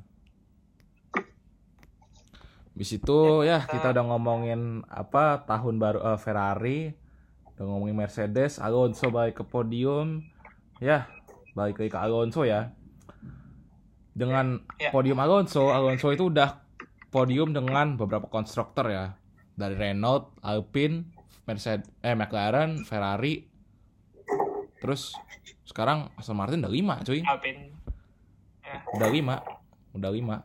[2.74, 6.78] Habis itu ya kita udah ngomongin apa tahun baru eh, Ferrari,
[7.54, 10.26] udah ngomongin Mercedes, Alonso balik ke podium.
[10.82, 11.06] Ya,
[11.54, 12.74] balik lagi ke Alonso ya.
[14.14, 14.90] Dengan Ya.
[14.90, 16.62] podium Alonso, Alonso itu udah
[17.10, 19.14] podium dengan beberapa konstruktor ya.
[19.54, 21.14] Dari Renault, Alpine,
[21.46, 23.46] Mercedes, eh McLaren, Ferrari.
[24.82, 25.14] Terus
[25.64, 27.72] sekarang Aston Martin udah 5 cuy Alpin
[28.94, 29.36] udah lima
[29.96, 30.36] udah lima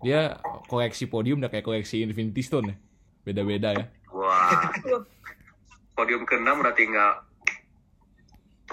[0.00, 2.76] dia koleksi podium udah kayak koleksi Infinity Stone ya
[3.22, 4.72] beda-beda ya Wah.
[5.92, 7.10] Podium ke-6 udah tinggal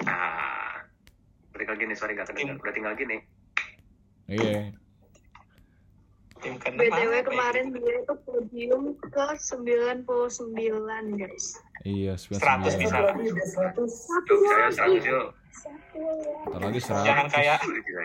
[0.02, 0.82] Ah.
[1.54, 2.58] Udah tinggal gini, sorry nggak kedengar.
[2.58, 3.16] Udah tinggal gini.
[4.26, 4.72] iya
[6.40, 10.04] tim ke BTW kemarin dia itu podium ke 99
[11.16, 11.46] guys
[11.84, 12.40] iya 100 bisa.
[12.44, 15.26] 99 Lagi dia 100 Tuh, saya 100 yuk.
[16.44, 18.02] Ntar lagi jangan 100 kayak Gila.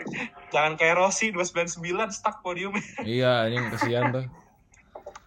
[0.48, 2.72] jangan kayak Rossi 299 stuck podium
[3.08, 4.24] iya ini kesian tuh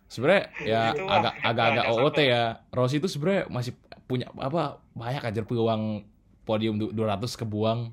[0.07, 2.25] sebenarnya ya Itu agak agak agak OOT sampai.
[2.29, 3.73] ya Rossi itu sebenarnya masih
[4.03, 6.03] punya apa banyak aja peluang
[6.41, 7.91] podium du- 200 kebuang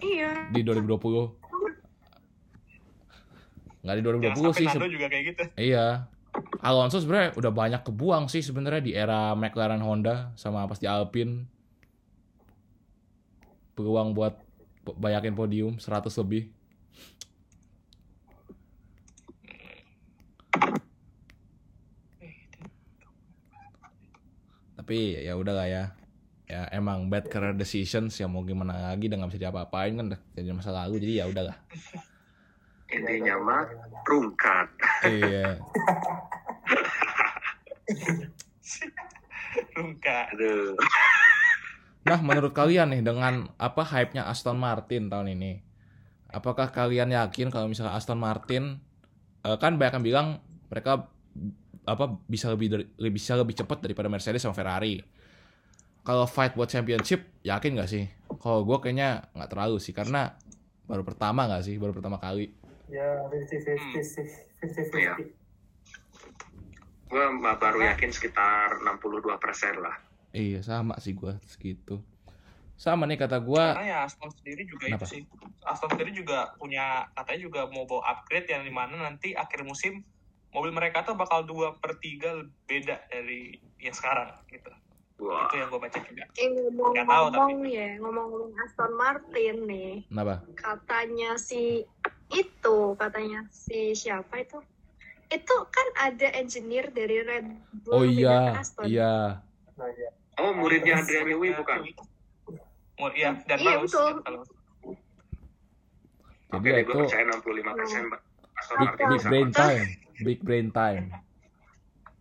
[0.00, 0.96] iya di 2020
[3.82, 5.86] nggak di jangan 2020 sampai sih Nando juga kayak gitu Iya.
[6.58, 11.48] Alonso sebenarnya udah banyak kebuang sih sebenarnya di era McLaren Honda sama pas di Alpine.
[13.76, 14.40] Peluang buat
[14.88, 16.48] banyakin podium 100 lebih.
[24.80, 25.84] Tapi ya udah lah ya.
[26.46, 30.54] Ya emang bad career decisions yang mau gimana lagi udah nggak bisa diapa-apain kan jadi
[30.54, 31.58] masa lalu jadi ya udahlah.
[32.88, 33.66] Intinya mah
[34.06, 34.68] rungkat.
[35.04, 35.58] iya.
[39.76, 40.72] Rungka Aduh.
[42.06, 45.58] Nah, menurut kalian nih dengan apa hype-nya Aston Martin tahun ini?
[46.30, 48.78] Apakah kalian yakin kalau misalnya Aston Martin
[49.42, 50.26] eh, kan banyak yang bilang
[50.70, 51.10] mereka
[51.86, 55.02] apa bisa lebih dari- lebih bisa lebih cepat daripada Mercedes sama Ferrari.
[56.02, 58.06] Kalau fight buat championship, yakin nggak sih?
[58.38, 60.34] Kalau gue kayaknya nggak terlalu sih karena
[60.86, 62.54] baru pertama nggak sih, baru pertama kali.
[62.86, 64.26] ya 50-50 sih
[64.62, 65.14] 50-50 Iya.
[67.10, 67.24] Gue
[67.58, 70.05] baru yakin sekitar 62% lah.
[70.30, 72.02] Iya sama sih gue segitu.
[72.76, 73.56] Sama nih kata gue.
[73.56, 75.08] karena ya Aston sendiri juga Kenapa?
[75.08, 75.22] itu sih
[75.64, 80.04] Aston sendiri juga punya katanya juga mau bawa upgrade yang di mana nanti akhir musim
[80.52, 84.68] mobil mereka tuh bakal dua per tiga beda dari yang sekarang gitu
[85.24, 85.48] Wah.
[85.48, 90.44] itu yang gue baca juga Eh, ngomong-ngomong ya ngomong-ngomong Aston Martin nih Kenapa?
[90.54, 91.80] katanya si
[92.28, 94.60] itu katanya si siapa itu
[95.26, 97.48] itu kan ada engineer dari Red
[97.82, 98.84] Bull Oh iya, Aston.
[98.84, 99.40] iya.
[99.76, 101.80] Nah ya Oh, muridnya Adrian Newey bukan?
[102.98, 104.12] Mau iya dan Iya, bagus betul.
[104.20, 104.48] bagus.
[106.46, 108.20] Jadi Oke, ya gue itu percaya 65% Mbak.
[108.54, 109.84] Aston big, big brain time,
[110.18, 111.04] big brain time.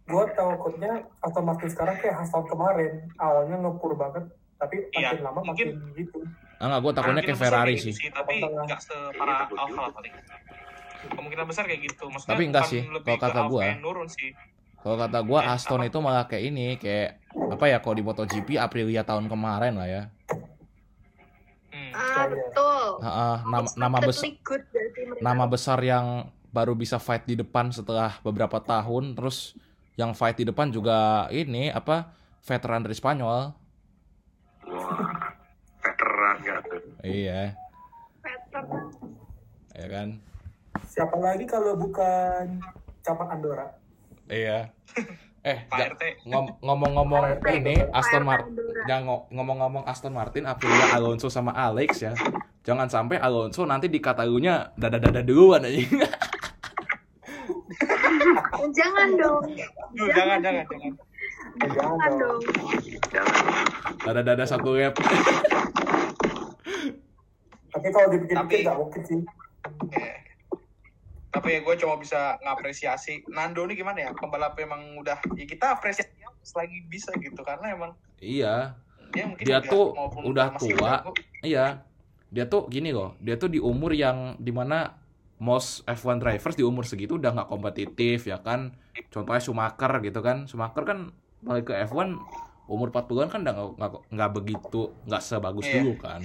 [0.06, 4.24] gue takutnya Aston Martin sekarang kayak Aston kemarin awalnya ngepur banget
[4.56, 6.18] tapi Iya, makin lama makin mungkin- gitu
[6.56, 7.91] Ah nggak, gue takutnya Kemungkinan kayak Ferrari sih.
[7.91, 8.63] gitu tapi Apa-apa?
[8.63, 10.13] nggak separah Iya, Alfa paling
[11.10, 14.30] kemungkinan besar kayak gitu maksudnya Tapi enggak sih, kalau kata yang nurun sih
[14.86, 17.82] Kalau kata gue Aston itu malah kayak ini, kayak apa ya?
[17.82, 20.04] Kalau di MotoGP Aprilia tahun kemarin lah ya.
[21.74, 21.91] hmm.
[21.98, 24.30] ah betul ah, nama nama besar
[25.19, 29.58] nama besar yang baru bisa fight di depan setelah beberapa tahun terus
[30.00, 33.52] yang fight di depan juga ini apa veteran dari Spanyol
[34.71, 35.36] Wah,
[35.84, 36.80] veteran ya tuh.
[37.04, 37.41] iya
[38.24, 38.86] Veteran.
[39.76, 40.10] ya kan
[40.86, 42.60] Siapa lagi kalau bukan
[43.04, 43.67] Capan Andorra?
[44.27, 44.69] Iya
[45.45, 46.03] eh Pak ja- RT.
[46.25, 48.57] ngom- ngomong-ngomong ini Aston Martin
[49.05, 52.13] ngo- ngomong-ngomong Aston Martin Aprilia Alonso sama Alex ya
[52.61, 55.81] jangan sampai Alonso nanti di Katalunya dada-dada duluan aja
[58.75, 59.45] Jangan dong.
[59.93, 60.93] Duh, jangan, jangan, jangan.
[61.69, 62.39] Jangan dong.
[63.07, 63.35] Jangan.
[64.01, 64.95] dada-dada satu lap
[67.69, 69.19] Tapi kalau dipikir-pikir nggak mungkin sih.
[71.36, 75.76] Tapi ya gue cuma bisa ngapresiasi Nando ini gimana ya pembalap emang udah ya kita
[75.76, 78.80] apresiasi selagi bisa gitu karena emang iya
[79.12, 79.91] dia mungkin Dia tuh
[80.24, 81.04] udah tua.
[81.39, 81.84] Iya,
[82.28, 84.98] dia tuh gini loh, dia tuh di umur yang di mana
[85.38, 88.76] most F1 drivers di umur segitu udah nggak kompetitif ya kan.
[89.08, 91.00] Contohnya Schumacher gitu kan, Schumacher kan
[91.39, 92.17] balik ke F1
[92.65, 93.54] umur 40-an kan udah
[94.10, 95.74] nggak- begitu nggak sebagus Iya.
[95.80, 96.21] dulu kan.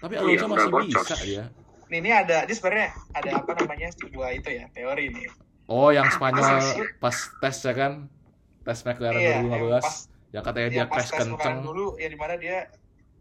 [0.00, 1.44] Tapi Iya, Alonso masih bisa ya.
[1.94, 5.30] Nih, ini ada ini sebenarnya ada apa namanya sebuah itu ya teori nih.
[5.70, 8.10] Oh, yang Spanyol pas tes ya kan,
[8.66, 9.96] tes McLaren Iya, yang 2015, pas
[10.34, 11.56] yang katanya ya dia crash kenceng.
[11.62, 12.66] dulu ya di mana dia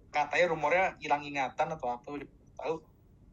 [0.10, 2.18] katanya rumornya hilang ingatan atau apa
[2.58, 2.82] tahu.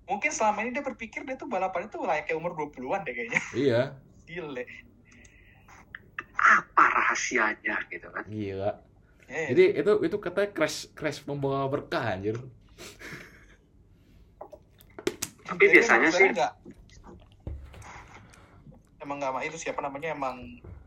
[0.04, 3.40] Mungkin selama ini dia berpikir dia tuh balapan itu layaknya umur 20-an deh kayaknya.
[3.56, 3.80] Iya,
[4.28, 4.68] Gile.
[6.36, 8.28] Apa rahasianya gitu kan?
[8.28, 8.76] gila.
[9.32, 12.36] Eh, Jadi itu itu katanya crash crash membawa berkah anjir.
[15.50, 16.54] Tapi jadi biasanya sih sebenarnya nggak-
[19.00, 20.36] emang nggak itu siapa namanya emang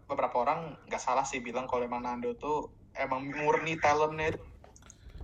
[0.07, 4.43] beberapa orang nggak salah sih bilang kalau emang Nando tuh emang murni talentnya itu.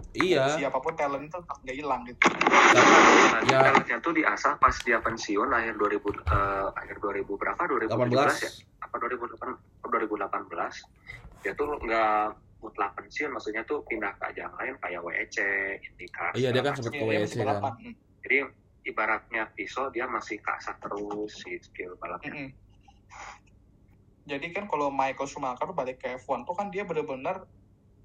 [0.10, 2.18] Iya, siapa pun talent itu nggak hilang gitu.
[2.20, 2.98] Karena
[3.30, 3.62] Nanti Ya.
[3.62, 7.62] talentnya tuh diasah pas dia pensiun akhir 2000 eh, akhir 2000 berapa?
[7.64, 8.52] 2017 ya?
[8.52, 9.48] 18 apa 2008
[9.86, 10.74] 2018
[11.40, 12.18] dia tuh nggak
[12.60, 15.38] mutlak pensiun maksudnya tuh pindah ke ajang lain kayak WEC
[15.80, 17.74] IndyCar Iya, dia kan Iya, ke WEC masih kan.
[18.26, 18.38] jadi
[18.84, 22.32] ibaratnya pisau dia masih kasah terus si skill balapnya.
[22.32, 22.50] Mm-mm.
[24.26, 27.50] Jadi kan kalau Michael Schumacher balik ke F1 tuh kan dia bener-bener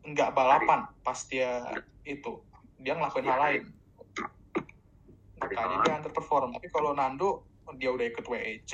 [0.03, 1.63] nggak balapan pas dia
[2.03, 2.41] itu.
[2.81, 3.63] Dia ngelakuin hal lain.
[5.41, 6.57] Makanya dia underperform.
[6.57, 7.45] Tapi kalau Nando
[7.77, 8.73] dia udah ikut WEC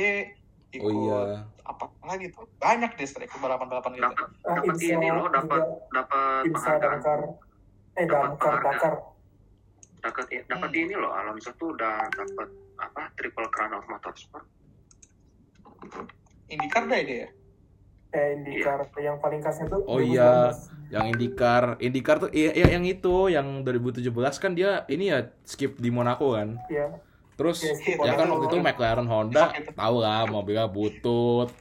[0.71, 1.43] ikut Oh iya.
[1.67, 2.47] apa lagi tuh?
[2.63, 4.07] Banyak deh setelah ikut balapan-balapan gitu.
[4.07, 7.21] Dapat Ah, dapat Insa ini loh dapat dapat penghargaan.
[7.99, 8.95] Eh, Dapat Damkar, penghargaan.
[10.01, 10.81] Dapat dapat Hmm.
[10.81, 14.45] ini loh Alonso tuh udah dapat apa triple crown of motorsport
[16.47, 17.29] IndyCar dah dia ya
[18.11, 18.91] Eh, IndyCar.
[18.99, 20.51] Yang paling khasnya tuh Oh iya,
[20.91, 25.79] yang IndyCar, IndyCar tuh iya, iya, yang itu, yang 2017 kan dia ini ya skip
[25.79, 26.59] di Monaco kan.
[26.67, 26.91] Iya.
[27.39, 31.55] Terus Iya, skip ya kan waktu itu McLaren Honda tahu lah mobilnya butut,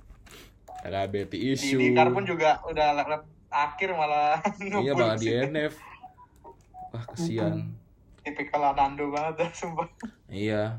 [0.81, 1.77] ada BT di issue.
[1.77, 5.29] IndyCar pun juga udah lap akhir malah Iya malah di.
[5.29, 5.77] NF.
[6.89, 7.77] Wah kesian.
[8.29, 9.89] Tipikal Nando banget dah sumpah
[10.29, 10.77] Iya,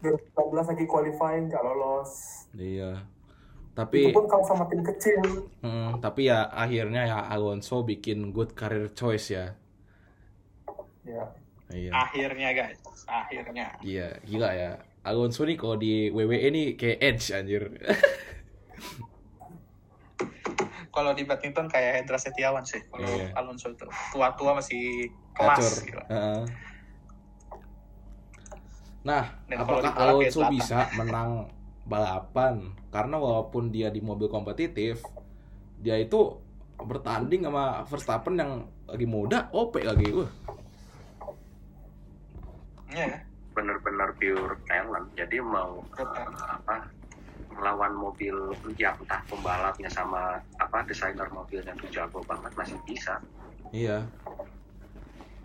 [0.00, 2.10] 2014 lagi qualifying nggak lolos.
[2.54, 3.02] iya.
[3.72, 5.48] Itu Tapi pun kalau sama tim kecil.
[5.64, 9.56] hmm, tapi ya akhirnya ya Alonso bikin good career choice ya.
[11.02, 11.24] Ya.
[11.72, 11.88] Iya.
[11.90, 14.72] akhirnya guys akhirnya Iya, gila ya.
[15.02, 17.64] Alonso nih kalau di WWE nih kayak Edge anjir.
[20.92, 23.32] kalau di badminton kayak Hendra Setiawan sih kalau Iya.
[23.34, 25.96] Alonso itu tua-tua masih kelas gitu.
[26.12, 26.44] Heeh.
[29.02, 31.50] Nah, Dan kalau apakah ya Alonso bisa menang
[31.88, 32.70] balapan?
[32.92, 35.02] Karena walaupun dia di mobil kompetitif,
[35.80, 36.38] dia itu
[36.76, 38.52] bertanding sama Verstappen yang
[38.86, 40.12] lagi muda, OP lagi.
[40.12, 40.30] Wah,
[42.92, 43.18] Iya ya.
[43.56, 46.36] bener-bener pure talent jadi mau talent.
[46.36, 46.76] apa
[47.54, 48.34] melawan mobil
[48.76, 53.20] ya entah pembalapnya sama apa desainer mobilnya tuh jago banget masih bisa
[53.70, 54.02] iya.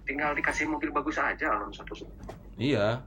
[0.07, 2.07] tinggal dikasih mobil bagus aja Alonso tuh
[2.57, 3.05] Iya.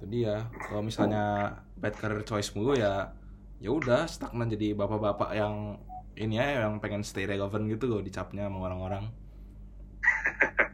[0.00, 0.48] Itu dia.
[0.64, 3.12] Kalau misalnya bad career choice mulu ya
[3.60, 5.76] ya udah stagnan jadi bapak-bapak yang
[6.18, 9.04] ini ya yang pengen stay relevant gitu loh dicapnya sama orang-orang.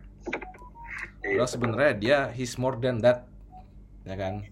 [1.25, 3.25] Iya, Padahal sebenarnya dia he's more than that.
[4.05, 4.45] Ya kan?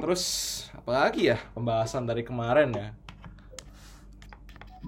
[0.00, 0.24] Terus
[0.72, 2.88] apalagi ya pembahasan dari kemarin ya?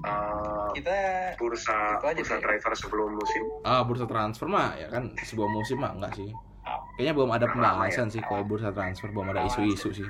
[0.03, 0.97] Eh, kita
[1.37, 2.43] bursa Itu aja bursa sih.
[2.43, 6.33] driver sebelum musim Ah, bursa transfer mah ya kan sebuah musim mah enggak sih.
[6.97, 10.09] Kayaknya belum ada pembahasan sih kalau bursa transfer belum ada isu-isu sih.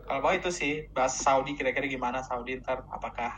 [0.00, 3.28] kalau mau itu sih bahas Saudi kira-kira gimana Saudi ntar apakah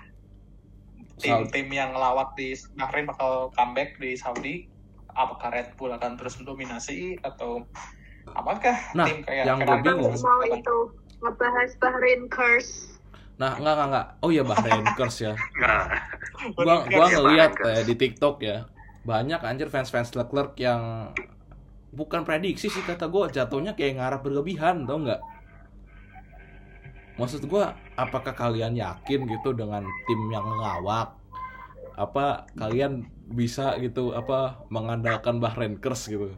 [1.19, 4.71] tim-tim yang lawak di Bahrain bakal comeback di Saudi
[5.11, 7.67] apakah Red Bull akan terus mendominasi atau
[8.29, 10.15] apakah Nah, tim kayak yang gua bingung.
[10.21, 10.77] mau itu
[11.21, 12.91] ngebahas Bahrain curse
[13.41, 14.07] Nah, enggak enggak enggak.
[14.21, 15.33] Oh iya Bahrain Curse ya.
[15.57, 15.89] Nah,
[16.53, 18.69] Gua gua ya, ngeliat eh, di TikTok ya.
[19.01, 21.09] Banyak anjir fans-fans Leclerc yang
[21.89, 25.25] bukan prediksi sih kata gua jatuhnya kayak ngarap berlebihan, tau nggak?
[27.17, 31.17] Maksud gua, apakah kalian yakin gitu dengan tim yang ngelawak?
[31.97, 36.29] Apa kalian bisa gitu apa mengandalkan Bahrain Curse gitu?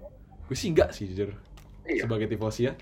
[0.46, 1.34] Gue sih enggak sih jujur.
[1.86, 2.06] Iya.
[2.06, 2.72] Sebagai tifosi ya.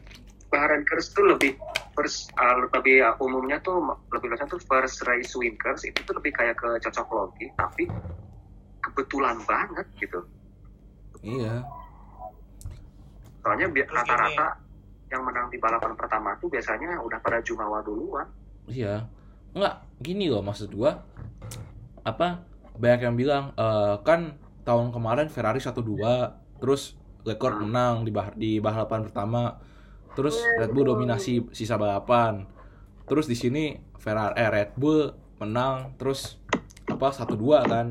[0.51, 1.55] Bahrain Curse tuh lebih
[1.95, 3.79] first uh, lebih uh, umumnya tuh
[4.11, 7.85] lebih biasanya tuh first race win curse itu tuh lebih kayak ke cocok logi tapi
[8.81, 10.21] kebetulan banget gitu
[11.21, 11.61] Iya.
[13.45, 14.57] soalnya rata-rata
[15.13, 18.25] yang menang di balapan pertama tuh biasanya udah pada jumawa duluan
[18.71, 19.11] Iya.
[19.51, 21.03] Enggak, gini loh maksud gua.
[22.07, 22.47] Apa?
[22.79, 28.59] Banyak yang bilang eh, kan tahun kemarin Ferrari 1-2, terus Leclerc menang di bah di
[28.59, 29.57] balapan pertama.
[30.17, 32.45] Terus Red Bull dominasi sisa balapan.
[33.07, 36.37] Terus di sini Ferrari eh Red Bull menang terus
[36.89, 37.87] apa 1-2 kan.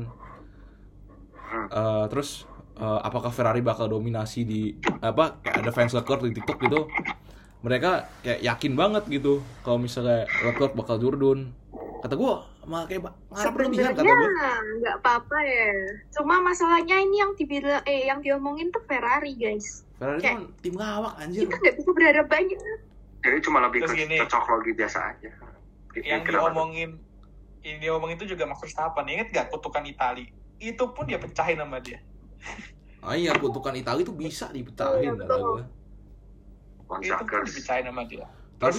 [1.50, 1.66] Hmm.
[1.66, 2.46] Eh, terus
[2.78, 6.86] eh, apakah Ferrari bakal dominasi di apa kayak ada fans Leclerc di TikTok gitu
[7.60, 11.52] mereka kayak yakin banget gitu kalau misalnya Leclerc bakal jurdun
[12.00, 14.54] kata gua ngarap berlebihan kata sebenarnya gua?
[14.80, 15.70] nggak apa-apa ya.
[16.12, 19.82] Cuma masalahnya ini yang dibilang eh yang diomongin tuh Ferrari guys.
[19.96, 21.48] Ferrari Kayak- kan tim lawak anjir.
[21.48, 22.58] kita nggak bisa berharap banyak.
[23.20, 24.16] Jadi cuma lebih Terus ke gini.
[24.24, 25.30] cocok logi biasa aja.
[25.90, 26.90] Gitu, yang diomongin
[27.60, 29.04] yang diomongin itu juga Max Verstappen.
[29.04, 30.32] Inget gak kutukan Itali?
[30.56, 32.00] Itu pun dia pecahin sama dia.
[33.00, 35.64] Ah iya kutukan Italia tuh bisa dipecahin Iya, gua.
[37.00, 38.28] Itu pun dipecahin sama dia
[38.60, 38.76] tapi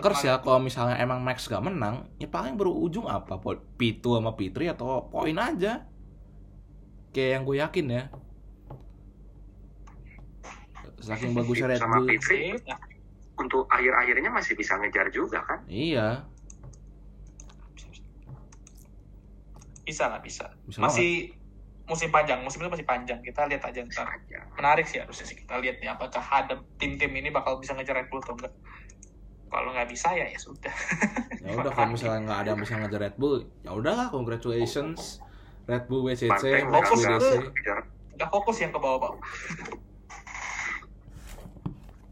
[0.00, 3.36] Curse tuh ya kalau misalnya emang Max gak menang ya paling berujung apa?
[3.76, 5.84] P2 sama P3 atau poin aja?
[7.12, 8.02] Kayak yang gue yakin ya.
[10.96, 12.08] Saking bagusnya Red sama Bull.
[12.16, 12.80] Pitri Nah,
[13.36, 15.60] untuk akhir-akhirnya masih bisa ngejar juga kan?
[15.68, 16.24] Iya.
[19.84, 20.56] Bisa lah bisa?
[20.64, 21.36] Bisa masih
[21.86, 23.20] musim panjang musim itu masih panjang.
[23.20, 24.08] Kita lihat aja ntar.
[24.08, 28.00] Aja menarik sih harusnya sih kita lihat nih apakah ada tim-tim ini bakal bisa ngejar
[28.00, 28.56] Red Bull atau enggak
[29.56, 30.74] kalau nggak bisa ya ya sudah.
[31.46, 35.22] Ya udah kalau misalnya nggak ada yang bisa ngejar Red Bull ya udahlah congratulations.
[35.64, 37.86] Red Bull WCC fokus ngejar.
[38.18, 39.22] udah fokus yang ke bawah-bawah.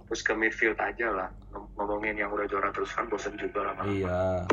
[0.07, 1.29] Terus ke midfield aja lah.
[1.51, 4.47] Ngom- ngomongin yang udah juara terus kan bosen juga lah iya.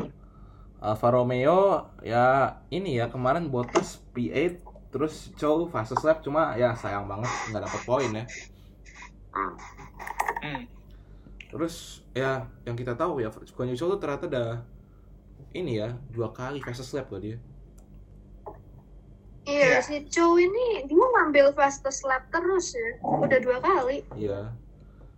[0.82, 7.06] Alfa Romeo ya ini ya kemarin Bottas P8 terus Chow fastest lap cuma ya sayang
[7.06, 8.25] banget nggak dapet poin ya.
[9.32, 9.54] Hmm.
[10.41, 10.62] hmm.
[11.54, 14.50] terus ya yang kita tahu ya Guan Yu Zhou tuh ternyata udah
[15.56, 17.38] ini ya dua kali fastest lap loh dia.
[19.41, 19.67] Iya.
[19.67, 19.80] iya.
[19.82, 24.04] si Chow ini dia ngambil fastest lap terus ya udah dua kali.
[24.15, 24.52] Iya.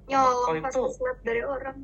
[0.07, 1.77] Nyolong Kalau itu- fastest lap dari orang.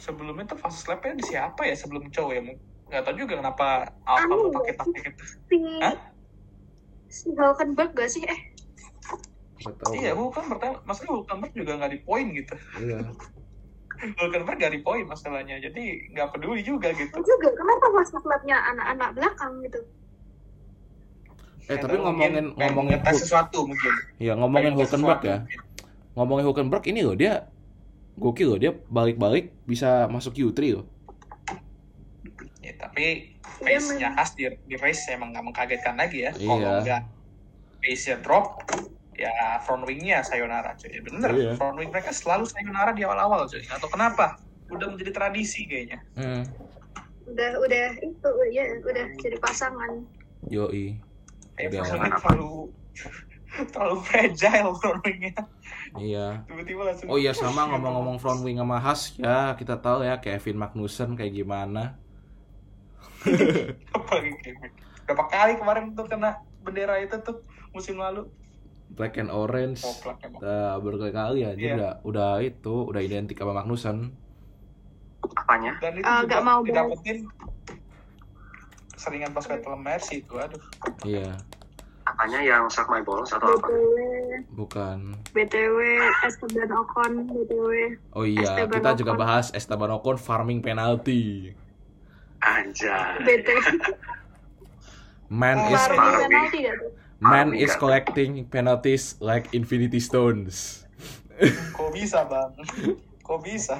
[0.00, 2.40] Sebelumnya tuh fast lap-nya di siapa ya sebelum cowok ya?
[2.88, 3.66] Nggak tahu juga kenapa
[4.08, 5.24] Alfa Anu, mau pakai taktik itu.
[5.46, 5.96] si Hah?
[7.10, 8.22] si Hulkenberg gak sih?
[8.24, 8.40] Eh.
[9.60, 9.92] Nggak tahu.
[9.94, 12.54] Iya Hulkenberg maksudnya Hulkenberg juga nggak di poin gitu.
[12.80, 12.98] Iya
[14.00, 17.12] Hulkenberg nggak di poin masalahnya jadi nggak peduli juga gitu.
[17.12, 19.80] Itu juga kenapa fastest lapnya anak-anak belakang gitu.
[21.62, 23.92] Eh Nggak tapi ngomongin ngomongin Hul- sesuatu mungkin.
[24.16, 25.36] Ya ngomongin Hulkenberg ya.
[25.38, 25.60] mungkin.
[26.10, 27.46] ngomongin Hulkenberg ini loh dia
[28.16, 30.86] gokil loh dia balik-balik bisa masuk Q3 loh.
[32.60, 36.32] Ya tapi pace-nya men- khas di, di race emang nggak mengkagetkan lagi ya.
[36.32, 36.48] Iya.
[36.48, 37.02] kalau nggak
[37.78, 38.46] pace-nya drop
[39.20, 40.96] ya front wing-nya sayonara cuy.
[41.04, 41.30] Bener.
[41.36, 41.52] Iya.
[41.60, 43.60] front wing mereka selalu sayonara di awal-awal cuy.
[43.68, 44.40] Atau kenapa.
[44.72, 46.00] Udah menjadi tradisi kayaknya.
[46.16, 46.44] Hmm.
[47.30, 50.02] udah udah itu ya udah jadi pasangan.
[50.50, 50.98] Yoi.
[51.54, 52.16] Kayak Udah.
[52.18, 52.74] terlalu
[53.76, 55.36] terlalu fragile front wing-nya.
[56.00, 56.26] Iya.
[56.48, 59.52] Tiba-tiba langsung Oh iya sama ngomong-ngomong front wing sama Haas ya.
[59.54, 62.00] Kita tahu ya Kevin Magnussen kayak gimana.
[63.92, 64.56] apa gitu
[65.10, 67.42] berapa kali kemarin tuh kena bendera itu tuh
[67.74, 68.30] musim lalu
[68.90, 69.80] Black and Orange.
[69.80, 71.74] Poplak emang Udah berkali-kali aja Iya.
[71.74, 74.12] udah udah itu udah identik sama Magnussen.
[75.20, 77.18] apanya dan itu Ah, juga nggak mau didapetin
[78.94, 80.62] seringan pas Battle Mercy itu aduh
[81.02, 81.36] Iya,
[82.02, 83.96] apanya yang suck my balls atau apa btw
[84.50, 84.98] bukan.
[85.30, 85.78] btw
[86.22, 87.70] Esteban Ocon btw
[88.12, 89.20] Oh iya, Esteban kita juga Ocon.
[89.20, 91.52] bahas Esteban Ocon farming penalty.
[92.40, 93.60] anjay btw
[95.28, 96.20] Man is farming Farming.
[96.26, 96.90] penalti gak tuh
[97.20, 100.84] man is collecting penalties like infinity stones.
[101.76, 102.50] kok bisa bang
[103.20, 103.76] kok bisa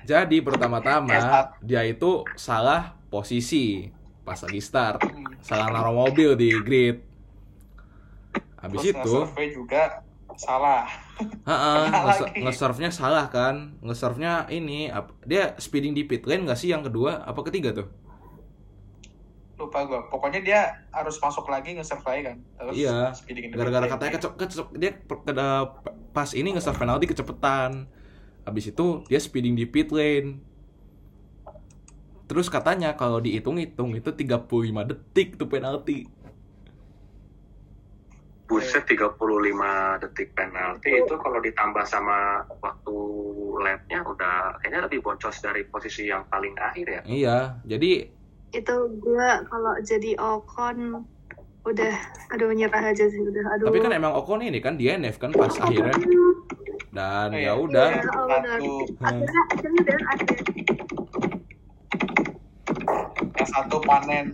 [0.00, 1.62] Jadi pertama-tama Pak.
[1.62, 3.90] dia itu salah posisi
[4.22, 5.26] pas lagi start, Hmm.
[5.42, 7.02] salah naruh mobil di grid.
[8.60, 10.04] Habis Terus itu juga
[10.36, 10.86] salah
[11.20, 11.84] Heeh,
[12.44, 13.76] nge-serve-nya salah kan.
[13.82, 14.88] Nge-serve-nya ini
[15.26, 17.88] dia speeding di pit lane nggak sih yang kedua apa ketiga tuh?
[19.60, 22.98] Lupa gue pokoknya dia harus masuk lagi nge-serve lagi kan terus Iya,
[23.52, 25.76] Gara-gara katanya kecep, kecep dia keda-
[26.10, 27.86] pas ini nge-serve penalti kecepetan.
[28.42, 30.40] Habis itu dia speeding di pit lane.
[32.26, 36.06] Terus katanya kalau dihitung-hitung itu 35 detik tuh penalti.
[38.46, 39.14] Buset 35
[40.02, 42.96] detik penalti itu kalau ditambah sama waktu
[43.62, 47.00] lapnya udah kayaknya lebih boncos dari posisi yang paling akhir ya.
[47.06, 48.10] Iya, jadi
[48.50, 51.06] Itu gue kalau jadi Ocon
[51.60, 51.92] udah
[52.32, 53.68] aduh nyerah aja sih udah aduh.
[53.68, 55.92] tapi kan emang Ocon ini kan DNF kan pas akhirnya
[56.90, 57.52] dan Oh, ya iya.
[57.54, 58.40] udah Iya, oh, benar.
[58.48, 60.38] satu Akhirnya akhirnya dan akhir.
[63.30, 64.26] yang satu panen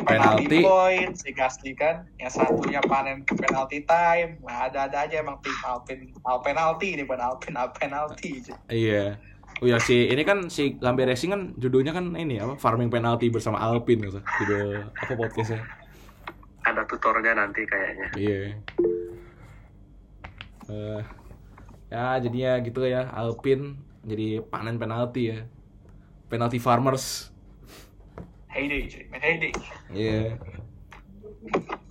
[0.00, 0.46] Penalti.
[0.48, 5.54] penalti point si Gasly kan yang satunya panen penalti time nah, ada-ada aja emang tim
[5.60, 9.14] Alpine Al penalti ini bukan Alpine Al penalti iya.
[9.60, 13.28] Oh ya si ini kan si Lambe Racing kan judulnya kan ini apa farming penalti
[13.28, 14.20] bersama Alpine gitu.
[14.40, 15.60] Judul apa podcastnya?
[16.64, 18.08] Ada tutornya nanti kayaknya.
[18.16, 18.40] Iya.
[20.70, 21.00] Eh,
[21.92, 23.76] ya jadinya gitu ya Alpine
[24.08, 25.44] jadi panen penalti ya.
[26.32, 27.28] Penalti farmers.
[28.50, 28.82] heyday
[29.12, 29.52] main heyday
[29.92, 30.40] Iya.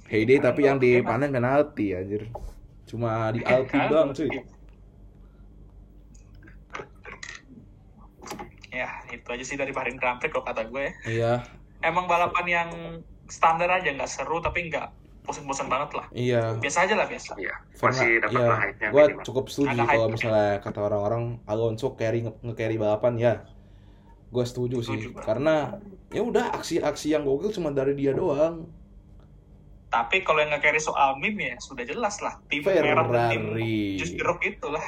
[0.09, 2.33] Heyday tapi yang dipanen penalti anjir.
[2.89, 3.91] Cuma di Alpine Kan?
[3.93, 4.29] doang cuy.
[8.69, 11.33] Ya itu aja sih dari Bahrain Grand Prix kalau kata gue ya Iya,
[11.81, 12.69] emang balapan yang
[13.25, 14.89] standar aja nggak seru tapi nggak
[15.21, 16.53] bosan-bosan banget lah iya.
[16.55, 19.21] biasa aja lah biasa Iya, masih dapat ya, lah hype-nya minimal.
[19.21, 23.33] cukup setuju Ada kalau misalnya kata orang-orang Alonso carry nge- nge-carry balapan ya.
[24.29, 25.25] Gue setuju sih, Setuju, Bang.
[25.25, 25.55] karena
[26.07, 28.69] ya udah aksi-aksi yang gokil cuma dari dia doang.
[29.87, 33.97] tapi kalau yang nge-carry soal meme ya sudah jelas lah tim merah dan tim Ferrari.
[33.97, 34.85] jus jeruk itulah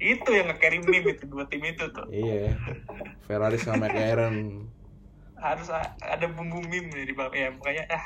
[0.00, 2.56] itu yang nge-carry meme itu dua tim itu tuh Iya,
[3.24, 4.64] Ferrari sama McLaren.
[5.36, 5.68] harus
[6.00, 8.04] ada bumbu meme nih di balapan ya makanya ah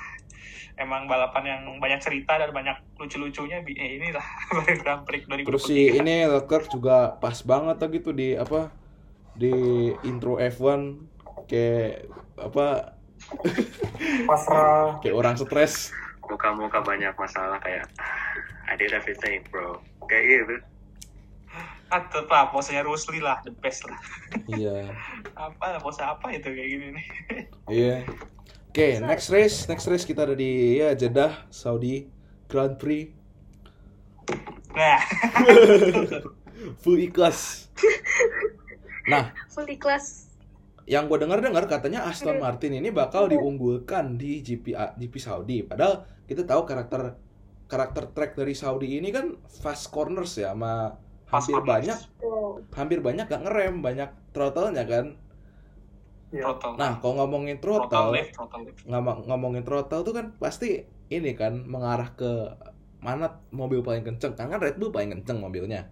[0.74, 4.26] emang balapan yang banyak cerita dan banyak lucu-lucunya ya inilah
[4.82, 8.70] Grand Prix 2023 Terus si ini Leclerc juga pas banget tuh gitu di apa
[9.34, 9.50] di
[10.02, 10.98] intro F1
[11.46, 12.06] kayak
[12.38, 12.94] apa
[14.28, 15.90] pasrah kayak orang stres.
[16.24, 19.78] Muka-muka banyak masalah kayak "Ah, I did everything bro.
[20.06, 20.54] Kayak gitu.
[21.94, 23.98] Ah tetep lah posenya Rusli lah the best lah
[24.50, 24.90] Iya.
[25.38, 27.06] apa pose apa itu kayak gini nih
[27.78, 27.96] Iya.
[28.74, 32.10] Oke, next race, next race kita ada di ya Jeddah, Saudi
[32.50, 33.14] Grand Prix.
[34.74, 34.98] nah
[36.82, 37.70] Full ikhlas.
[39.06, 40.26] Nah, Full ikhlas.
[40.84, 45.62] yang gue dengar-dengar katanya Aston Martin ini bakal diunggulkan di GP GP Saudi.
[45.64, 47.16] Padahal kita tahu karakter
[47.64, 50.92] karakter track dari Saudi ini kan fast corners ya, sama
[51.28, 51.98] hampir banyak.
[52.22, 52.60] Oh.
[52.76, 55.06] hampir banyak gak ngerem, banyak throttle-nya kan.
[56.34, 56.74] ya throttle.
[56.74, 58.78] Nah, kalau ngomongin throttle throttle, lift throttle lift.
[58.90, 62.58] ngomong ngomongin throttle tuh kan pasti ini kan mengarah ke
[62.98, 64.34] mana mobil paling kenceng.
[64.34, 65.86] Kan kan Red Bull paling kenceng mobilnya.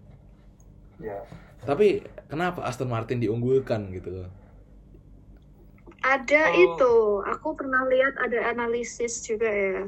[0.99, 1.22] Ya
[1.62, 4.26] tapi kenapa Aston Martin diunggulkan gitu?
[6.03, 6.64] Ada Oh.
[6.66, 6.95] itu,
[7.30, 9.87] aku pernah lihat ada analisis juga ya.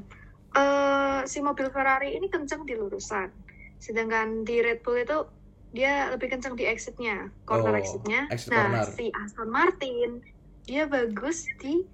[0.54, 3.26] Eh si mobil Ferrari ini kenceng di lurusan,
[3.84, 5.28] sedangkan di Red Bull itu
[5.70, 8.24] dia lebih kenceng di exitnya, corner Oh, exitnya.
[8.28, 8.86] exit nah, corner.
[8.88, 10.10] si Aston Martin
[10.64, 11.84] dia bagus di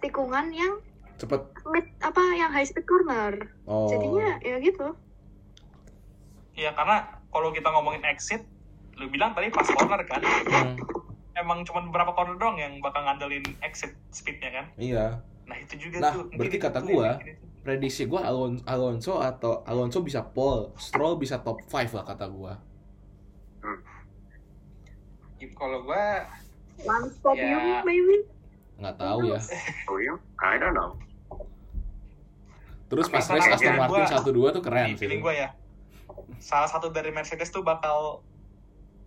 [0.00, 0.82] tikungan yang
[1.14, 3.46] cepet mid apa yang high speed corner.
[3.62, 4.98] oh Jadinya ya gitu.
[6.52, 8.42] ya karena kalau kita ngomongin exit
[8.94, 10.76] lu bilang tadi pas corner kan Hmm,
[11.34, 15.96] emang cuma beberapa corner doang yang bakal ngandelin exit speednya kan iya nah itu juga
[15.98, 17.16] Nah, tuh berarti kata gua.
[17.62, 22.58] Prediksi gua Alon Alonso atau Alonso bisa pole Stroll bisa top 5 lah kata gua.
[25.54, 26.26] Kalau gua
[26.82, 27.80] One podium Ya.
[27.86, 28.26] maybe.
[28.82, 29.38] nggak tahu ya.
[29.86, 30.14] Oh iya?
[30.42, 30.98] I don't know.
[32.92, 35.08] terus pas race kan Aston Martin satu dua tuh keren di sih.
[35.08, 35.48] feeling gua ya.
[36.42, 38.20] Salah satu dari Mercedes tuh bakal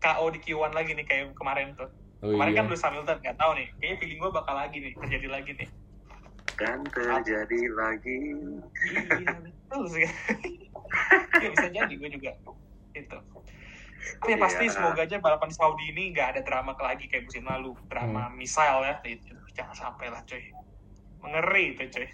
[0.02, 1.92] KO di Q1 lagi nih kayak kemarin tuh.
[2.24, 2.60] Oh kemarin iya.
[2.64, 3.68] Kan Lewis Hamilton nggak tahu nih.
[3.78, 5.70] Kayaknya feeling gua bakal lagi nih terjadi lagi nih
[6.56, 8.20] Dan terjadi lagi.
[9.20, 10.08] iya betul sih
[11.44, 12.32] ya bisa jadi gue juga
[12.96, 13.18] itu.
[14.22, 14.74] Tapi ya pasti Iya.
[14.74, 17.76] semoga aja balapan Saudi ini nggak ada drama lagi kayak musim lalu.
[17.92, 20.44] Drama missile ya itu jangan sampai lah coy
[21.24, 22.08] mengeri itu coy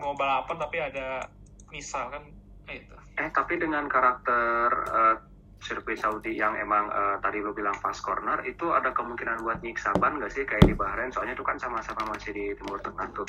[0.00, 1.28] mau balapan tapi ada
[1.70, 2.22] missile kan
[2.66, 2.96] itu.
[3.20, 5.16] Eh tapi dengan karakter eh,
[5.64, 9.96] sirkuit Saudi yang emang eh, tadi lo bilang fast corner itu ada kemungkinan buat nyiksa
[9.96, 13.24] ban nggak sih kayak di Bahrain soalnya itu kan sama-sama masih di Timur Tengah tuh.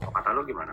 [0.00, 0.72] Kata lo gimana?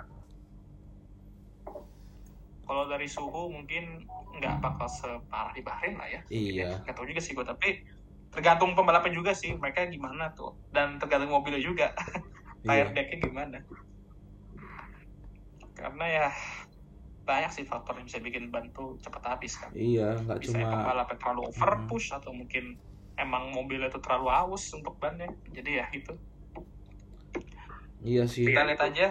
[2.68, 4.04] kalau dari suhu mungkin
[4.38, 6.84] nggak bakal separah di Bahrain lah ya Iya.
[6.84, 7.80] nggak tahu juga sih gue tapi
[8.28, 11.96] tergantung pembalapnya juga sih mereka gimana tuh dan tergantung mobilnya juga
[12.68, 12.94] tire Iya.
[12.94, 13.58] decknya gimana
[15.80, 16.28] karena ya
[17.28, 20.72] banyak sih faktor yang bisa bikin ban tuh cepat habis kan Iya, nggak bisa cuma
[20.72, 21.86] pembalapnya terlalu over Hmm.
[21.86, 22.80] push atau mungkin
[23.16, 26.14] emang mobilnya tuh terlalu haus untuk bannya jadi ya itu
[28.02, 28.46] iya sih.
[28.46, 29.08] kita lihat aja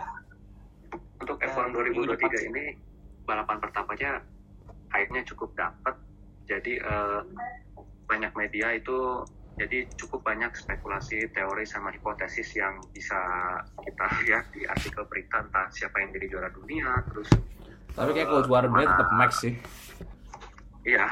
[1.17, 2.65] Untuk Nah, F1 minggu depan 2023 ini
[3.25, 4.11] balapan pertamanya
[4.89, 5.97] hype-nya cukup dapat.
[6.47, 7.21] Jadi eh,
[8.07, 9.25] banyak media itu
[9.57, 13.17] jadi cukup banyak spekulasi, teori sama hipotesis yang bisa
[13.75, 17.33] kita lihat di artikel berita entah siapa yang jadi juara dunia, terus
[17.97, 19.55] Tapi kayak kalau juara dunia tetap Max sih.
[20.87, 21.03] Iya,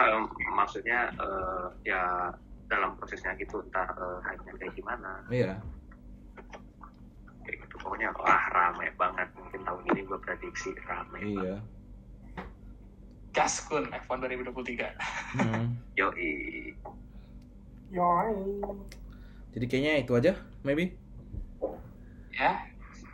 [0.54, 2.30] maksudnya eh, ya
[2.68, 5.10] dalam prosesnya gitu entah eh, hype-nya kayak gimana.
[5.32, 5.52] Iya.
[7.42, 7.74] Kayak gitu.
[7.80, 9.28] Pokoknya wah rame banget.
[9.34, 11.20] Mungkin tahun ini gue prediksi rame.
[11.24, 11.56] Iya.
[13.34, 14.94] Gaskun F1 2023
[15.34, 15.74] Hmm.
[15.98, 16.30] Yoi.
[17.90, 18.38] Yoi.
[19.54, 20.32] Jadi kayaknya itu aja,
[20.62, 20.94] maybe.
[22.34, 22.50] ya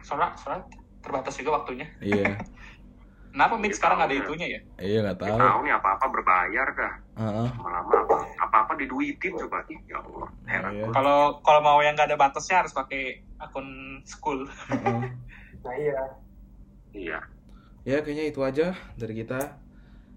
[0.00, 0.64] soalnya soalnya
[1.04, 2.40] terbatas juga waktunya Iya.
[3.30, 5.36] kenapa Mid sekarang nggak ada itunya ya Iya nggak tahu.
[5.36, 6.92] tahu nih apa-apa berbayar dah.
[7.16, 7.48] Heeh.
[7.52, 9.62] Lama-lama apa, apa-apa diduitin coba.
[9.84, 10.70] Ya Allah, heran.
[10.72, 10.86] Iya.
[10.90, 13.66] kalau kalau mau yang nggak ada batasnya harus pakai akun
[14.02, 15.00] school Heeh.
[15.60, 16.00] Nah iya.
[16.90, 17.18] Iya.
[17.82, 19.60] Ya kayaknya itu aja dari kita.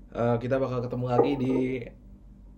[0.10, 1.56] Eh, kita bakal ketemu lagi di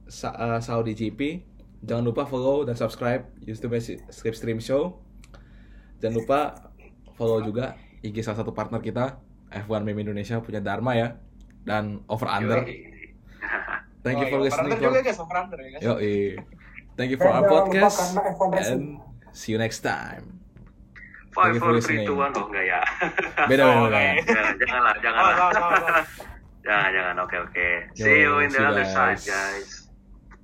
[0.06, 1.42] Sa- eh, Saudi GP.
[1.82, 3.74] Jangan lupa follow dan subscribe YouTube
[4.08, 5.02] Strip Stream Show.
[5.98, 6.40] Jangan lupa
[7.14, 9.18] follow juga IG salah satu partner kita
[9.56, 11.08] F1 Meme Indonesia punya Dharma ya
[11.64, 12.62] dan Over Under.
[14.06, 15.94] Thank you for listening to juga our, ya Yo,
[16.96, 18.72] Thank you for our podcast karena F1 Racing.
[18.72, 20.40] and see you next time.
[21.36, 22.32] Five, four, three, two, one.
[22.32, 22.80] Oh, enggak ya.
[23.52, 24.24] Beda Oh, beda.
[24.24, 26.04] jangan, janganlah, janganlah.
[26.66, 27.16] Jangan, jangan.
[27.22, 27.68] Oke, oke.
[27.94, 29.85] Yo, See you in the other side, guys.